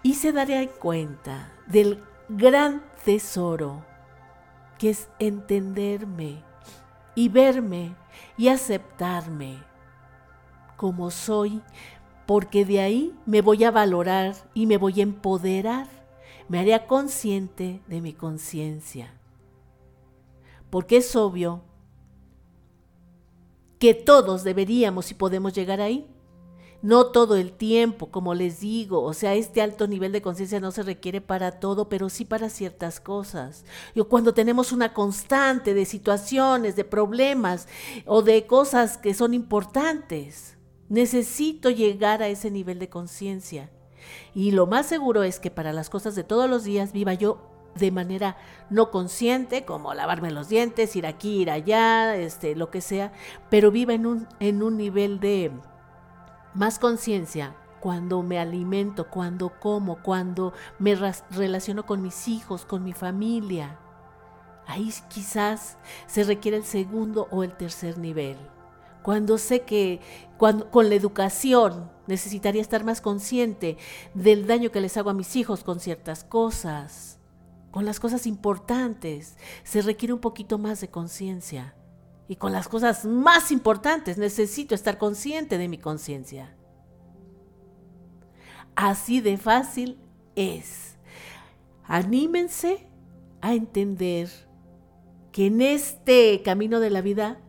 Y 0.04 0.14
se 0.14 0.32
darían 0.34 0.68
cuenta 0.80 1.52
del 1.66 2.04
gran 2.28 2.84
tesoro 3.04 3.84
que 4.78 4.91
es 4.91 5.10
entenderme 5.18 6.43
y 7.16 7.28
verme 7.28 7.95
y 8.38 8.50
aceptarme 8.50 9.64
como 10.78 11.10
soy 11.10 11.64
porque 12.30 12.64
de 12.64 12.80
ahí 12.80 13.16
me 13.26 13.42
voy 13.42 13.64
a 13.64 13.72
valorar 13.72 14.36
y 14.54 14.68
me 14.68 14.78
voy 14.78 15.00
a 15.00 15.02
empoderar, 15.02 15.88
me 16.48 16.60
haría 16.60 16.86
consciente 16.86 17.82
de 17.88 18.02
mi 18.02 18.14
conciencia. 18.14 19.12
Porque 20.70 20.98
es 20.98 21.16
obvio 21.16 21.64
que 23.80 23.96
todos 23.96 24.44
deberíamos 24.44 25.10
y 25.10 25.16
podemos 25.16 25.54
llegar 25.54 25.82
ahí. 25.82 26.06
No 26.84 27.08
todo 27.08 27.36
el 27.36 27.52
tiempo, 27.52 28.12
como 28.12 28.36
les 28.36 28.60
digo, 28.60 29.02
o 29.02 29.14
sea, 29.14 29.34
este 29.34 29.64
alto 29.64 29.88
nivel 29.88 30.12
de 30.12 30.22
conciencia 30.22 30.60
no 30.60 30.70
se 30.70 30.84
requiere 30.84 31.22
para 31.22 31.54
todo, 31.54 31.90
pero 31.90 32.10
sí 32.10 32.26
para 32.26 32.50
ciertas 32.50 33.00
cosas. 33.00 33.66
Y 33.96 34.02
cuando 34.02 34.36
tenemos 34.36 34.72
una 34.72 34.94
constante 34.94 35.74
de 35.74 35.86
situaciones, 35.86 36.76
de 36.76 36.86
problemas 36.86 37.68
o 38.06 38.22
de 38.22 38.46
cosas 38.46 39.00
que 39.00 39.16
son 39.16 39.34
importantes. 39.34 40.59
Necesito 40.90 41.70
llegar 41.70 42.24
a 42.24 42.28
ese 42.28 42.50
nivel 42.50 42.80
de 42.80 42.90
conciencia. 42.90 43.70
Y 44.34 44.52
lo 44.52 44.66
más 44.66 44.88
seguro 44.88 45.24
es 45.24 45.40
que 45.40 45.52
para 45.52 45.72
las 45.72 45.90
cosas 45.90 46.16
de 46.16 46.24
todos 46.24 46.50
los 46.50 46.64
días 46.64 46.92
viva 46.92 47.14
yo 47.14 47.40
de 47.76 47.92
manera 47.92 48.38
no 48.72 48.90
consciente, 48.90 49.64
como 49.66 49.94
lavarme 49.94 50.32
los 50.32 50.50
dientes, 50.50 50.96
ir 50.96 51.06
aquí, 51.06 51.42
ir 51.42 51.52
allá, 51.52 52.16
este, 52.16 52.56
lo 52.56 52.72
que 52.72 52.82
sea, 52.82 53.14
pero 53.52 53.70
viva 53.70 53.94
en 53.94 54.08
un, 54.08 54.28
en 54.40 54.64
un 54.64 54.78
nivel 54.78 55.20
de 55.20 55.52
más 56.56 56.80
conciencia 56.80 57.56
cuando 57.80 58.24
me 58.24 58.40
alimento, 58.40 59.10
cuando 59.10 59.50
como, 59.60 60.02
cuando 60.02 60.54
me 60.80 60.96
relaciono 61.30 61.86
con 61.86 62.02
mis 62.02 62.28
hijos, 62.28 62.66
con 62.66 62.84
mi 62.84 62.94
familia. 62.94 63.78
Ahí 64.66 64.92
quizás 65.08 65.78
se 66.08 66.24
requiere 66.24 66.58
el 66.58 66.66
segundo 66.66 67.28
o 67.32 67.44
el 67.44 67.56
tercer 67.56 67.98
nivel 67.98 68.38
cuando 69.04 69.38
sé 69.38 69.62
que 69.62 70.00
con 70.38 70.89
la 70.89 70.95
educación 70.95 71.91
necesitaría 72.08 72.62
estar 72.62 72.84
más 72.84 73.02
consciente 73.02 73.78
del 74.14 74.47
daño 74.47 74.72
que 74.72 74.82
les 74.82 74.97
hago 74.97 75.10
a 75.10 75.14
mis 75.14 75.36
hijos 75.36 75.64
con 75.64 75.80
ciertas 75.80 76.24
cosas, 76.24 77.20
con 77.72 77.86
las 77.86 78.00
cosas 78.00 78.26
importantes, 78.26 79.38
se 79.64 79.82
requiere 79.82 80.14
un 80.14 80.20
poquito 80.20 80.58
más 80.58 80.82
de 80.82 80.89
conciencia. 80.89 81.76
Y 82.28 82.36
con 82.36 82.52
las 82.52 82.68
cosas 82.68 83.06
más 83.06 83.52
importantes 83.52 84.18
necesito 84.18 84.76
estar 84.76 84.97
consciente 84.97 85.58
de 85.58 85.68
mi 85.68 85.78
conciencia. 85.78 86.56
Así 88.76 89.20
de 89.20 89.38
fácil 89.38 90.00
es. 90.36 90.97
Anímense 91.84 92.88
a 93.41 93.54
entender 93.54 94.30
que 95.32 95.47
en 95.47 95.62
este 95.62 96.41
camino 96.43 96.80
de 96.80 96.89
la 96.89 97.02
vida 97.02 97.39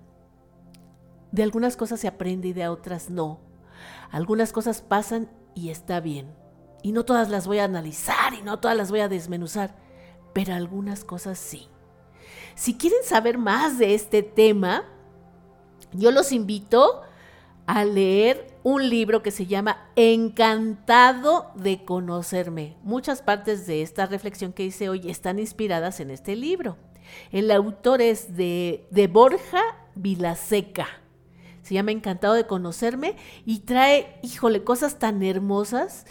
de 1.32 1.42
algunas 1.42 1.76
cosas 1.76 2.00
se 2.00 2.08
aprende 2.08 2.48
y 2.48 2.52
de 2.52 2.68
otras 2.68 3.10
no. 3.10 3.40
Algunas 4.10 4.52
cosas 4.52 4.82
pasan 4.82 5.30
y 5.54 5.70
está 5.70 6.00
bien. 6.00 6.34
Y 6.82 6.92
no 6.92 7.04
todas 7.04 7.28
las 7.28 7.46
voy 7.46 7.58
a 7.58 7.64
analizar 7.64 8.34
y 8.34 8.42
no 8.42 8.58
todas 8.58 8.76
las 8.76 8.90
voy 8.90 9.00
a 9.00 9.08
desmenuzar, 9.08 9.76
pero 10.32 10.54
algunas 10.54 11.04
cosas 11.04 11.38
sí. 11.38 11.68
Si 12.54 12.76
quieren 12.76 13.02
saber 13.04 13.38
más 13.38 13.78
de 13.78 13.94
este 13.94 14.22
tema, 14.22 14.84
yo 15.92 16.10
los 16.10 16.32
invito 16.32 17.02
a 17.66 17.84
leer 17.84 18.58
un 18.62 18.88
libro 18.88 19.22
que 19.22 19.30
se 19.30 19.46
llama 19.46 19.88
Encantado 19.94 21.52
de 21.54 21.84
conocerme. 21.84 22.76
Muchas 22.82 23.22
partes 23.22 23.66
de 23.66 23.82
esta 23.82 24.06
reflexión 24.06 24.52
que 24.52 24.64
hice 24.64 24.88
hoy 24.88 25.08
están 25.08 25.38
inspiradas 25.38 26.00
en 26.00 26.10
este 26.10 26.34
libro. 26.34 26.76
El 27.30 27.50
autor 27.50 28.02
es 28.02 28.36
de, 28.36 28.86
de 28.90 29.06
Borja 29.06 29.62
Vilaseca. 29.94 30.88
Se 31.70 31.74
llama 31.74 31.92
Encantado 31.92 32.34
de 32.34 32.48
conocerme 32.48 33.14
y 33.46 33.60
trae, 33.60 34.18
híjole, 34.24 34.64
cosas 34.64 34.98
tan 34.98 35.22
hermosas 35.22 36.04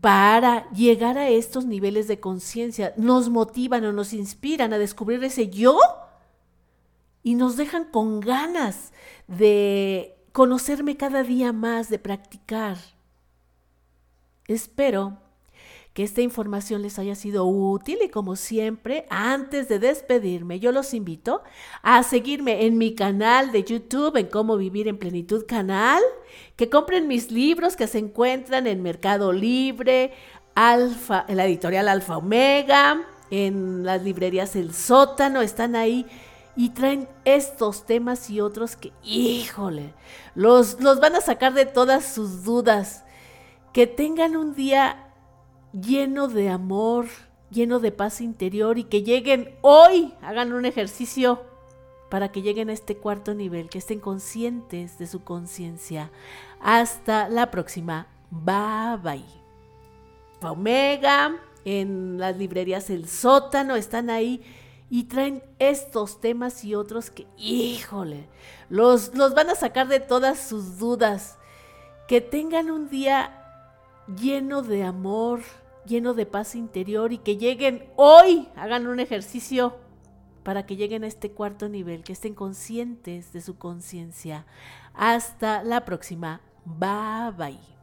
para 0.00 0.68
llegar 0.72 1.16
a 1.16 1.28
estos 1.28 1.64
niveles 1.64 2.08
de 2.08 2.18
conciencia. 2.18 2.92
Nos 2.96 3.28
motivan 3.28 3.84
o 3.84 3.92
nos 3.92 4.12
inspiran 4.12 4.72
a 4.72 4.78
descubrir 4.78 5.22
ese 5.22 5.48
yo 5.48 5.78
y 7.22 7.36
nos 7.36 7.56
dejan 7.56 7.84
con 7.84 8.18
ganas 8.18 8.92
de 9.28 10.16
conocerme 10.32 10.96
cada 10.96 11.22
día 11.22 11.52
más, 11.52 11.88
de 11.88 12.00
practicar. 12.00 12.76
Espero 14.48 15.18
que 15.96 16.02
esta 16.02 16.20
información 16.20 16.82
les 16.82 16.98
haya 16.98 17.14
sido 17.14 17.46
útil 17.46 18.00
y 18.04 18.10
como 18.10 18.36
siempre, 18.36 19.06
antes 19.08 19.66
de 19.66 19.78
despedirme, 19.78 20.60
yo 20.60 20.70
los 20.70 20.92
invito 20.92 21.42
a 21.80 22.02
seguirme 22.02 22.66
en 22.66 22.76
mi 22.76 22.94
canal 22.94 23.50
de 23.50 23.64
YouTube, 23.64 24.18
en 24.18 24.26
Cómo 24.26 24.58
Vivir 24.58 24.88
en 24.88 24.98
Plenitud 24.98 25.46
Canal, 25.48 26.02
que 26.54 26.68
compren 26.68 27.08
mis 27.08 27.30
libros 27.30 27.76
que 27.76 27.86
se 27.86 27.96
encuentran 27.96 28.66
en 28.66 28.82
Mercado 28.82 29.32
Libre, 29.32 30.12
Alfa, 30.54 31.24
en 31.28 31.38
la 31.38 31.46
editorial 31.46 31.88
Alfa 31.88 32.18
Omega, 32.18 33.00
en 33.30 33.82
las 33.82 34.02
librerías 34.02 34.54
El 34.54 34.74
Sótano, 34.74 35.40
están 35.40 35.76
ahí 35.76 36.04
y 36.56 36.74
traen 36.74 37.08
estos 37.24 37.86
temas 37.86 38.28
y 38.28 38.42
otros 38.42 38.76
que, 38.76 38.92
híjole, 39.02 39.94
los, 40.34 40.78
los 40.78 41.00
van 41.00 41.14
a 41.14 41.22
sacar 41.22 41.54
de 41.54 41.64
todas 41.64 42.04
sus 42.04 42.44
dudas. 42.44 43.02
Que 43.72 43.86
tengan 43.86 44.36
un 44.36 44.54
día 44.54 45.05
lleno 45.80 46.28
de 46.28 46.48
amor, 46.48 47.06
lleno 47.50 47.80
de 47.80 47.92
paz 47.92 48.20
interior 48.20 48.78
y 48.78 48.84
que 48.84 49.02
lleguen 49.02 49.54
hoy, 49.62 50.14
hagan 50.22 50.52
un 50.52 50.64
ejercicio 50.64 51.42
para 52.08 52.30
que 52.30 52.42
lleguen 52.42 52.70
a 52.70 52.72
este 52.72 52.96
cuarto 52.96 53.34
nivel, 53.34 53.68
que 53.68 53.78
estén 53.78 54.00
conscientes 54.00 54.98
de 54.98 55.06
su 55.06 55.24
conciencia. 55.24 56.10
Hasta 56.60 57.28
la 57.28 57.50
próxima. 57.50 58.06
Bye 58.30 58.96
bye. 59.02 59.24
Omega, 60.42 61.36
en 61.64 62.18
las 62.18 62.36
librerías 62.36 62.90
El 62.90 63.08
Sótano, 63.08 63.74
están 63.74 64.10
ahí 64.10 64.42
y 64.88 65.04
traen 65.04 65.42
estos 65.58 66.20
temas 66.20 66.64
y 66.64 66.74
otros 66.74 67.10
que, 67.10 67.26
híjole, 67.36 68.28
los, 68.68 69.14
los 69.14 69.34
van 69.34 69.50
a 69.50 69.56
sacar 69.56 69.88
de 69.88 70.00
todas 70.00 70.38
sus 70.38 70.78
dudas. 70.78 71.38
Que 72.06 72.20
tengan 72.20 72.70
un 72.70 72.88
día 72.88 73.42
lleno 74.06 74.62
de 74.62 74.84
amor, 74.84 75.40
lleno 75.86 76.14
de 76.14 76.26
paz 76.26 76.54
interior 76.54 77.12
y 77.12 77.18
que 77.18 77.36
lleguen 77.36 77.88
hoy, 77.96 78.48
hagan 78.56 78.86
un 78.86 79.00
ejercicio 79.00 79.76
para 80.42 80.64
que 80.66 80.76
lleguen 80.76 81.02
a 81.04 81.08
este 81.08 81.32
cuarto 81.32 81.68
nivel, 81.68 82.04
que 82.04 82.12
estén 82.12 82.34
conscientes 82.34 83.32
de 83.32 83.40
su 83.40 83.58
conciencia. 83.58 84.46
Hasta 84.94 85.62
la 85.62 85.84
próxima. 85.84 86.40
Bye 86.64 87.32
bye. 87.36 87.75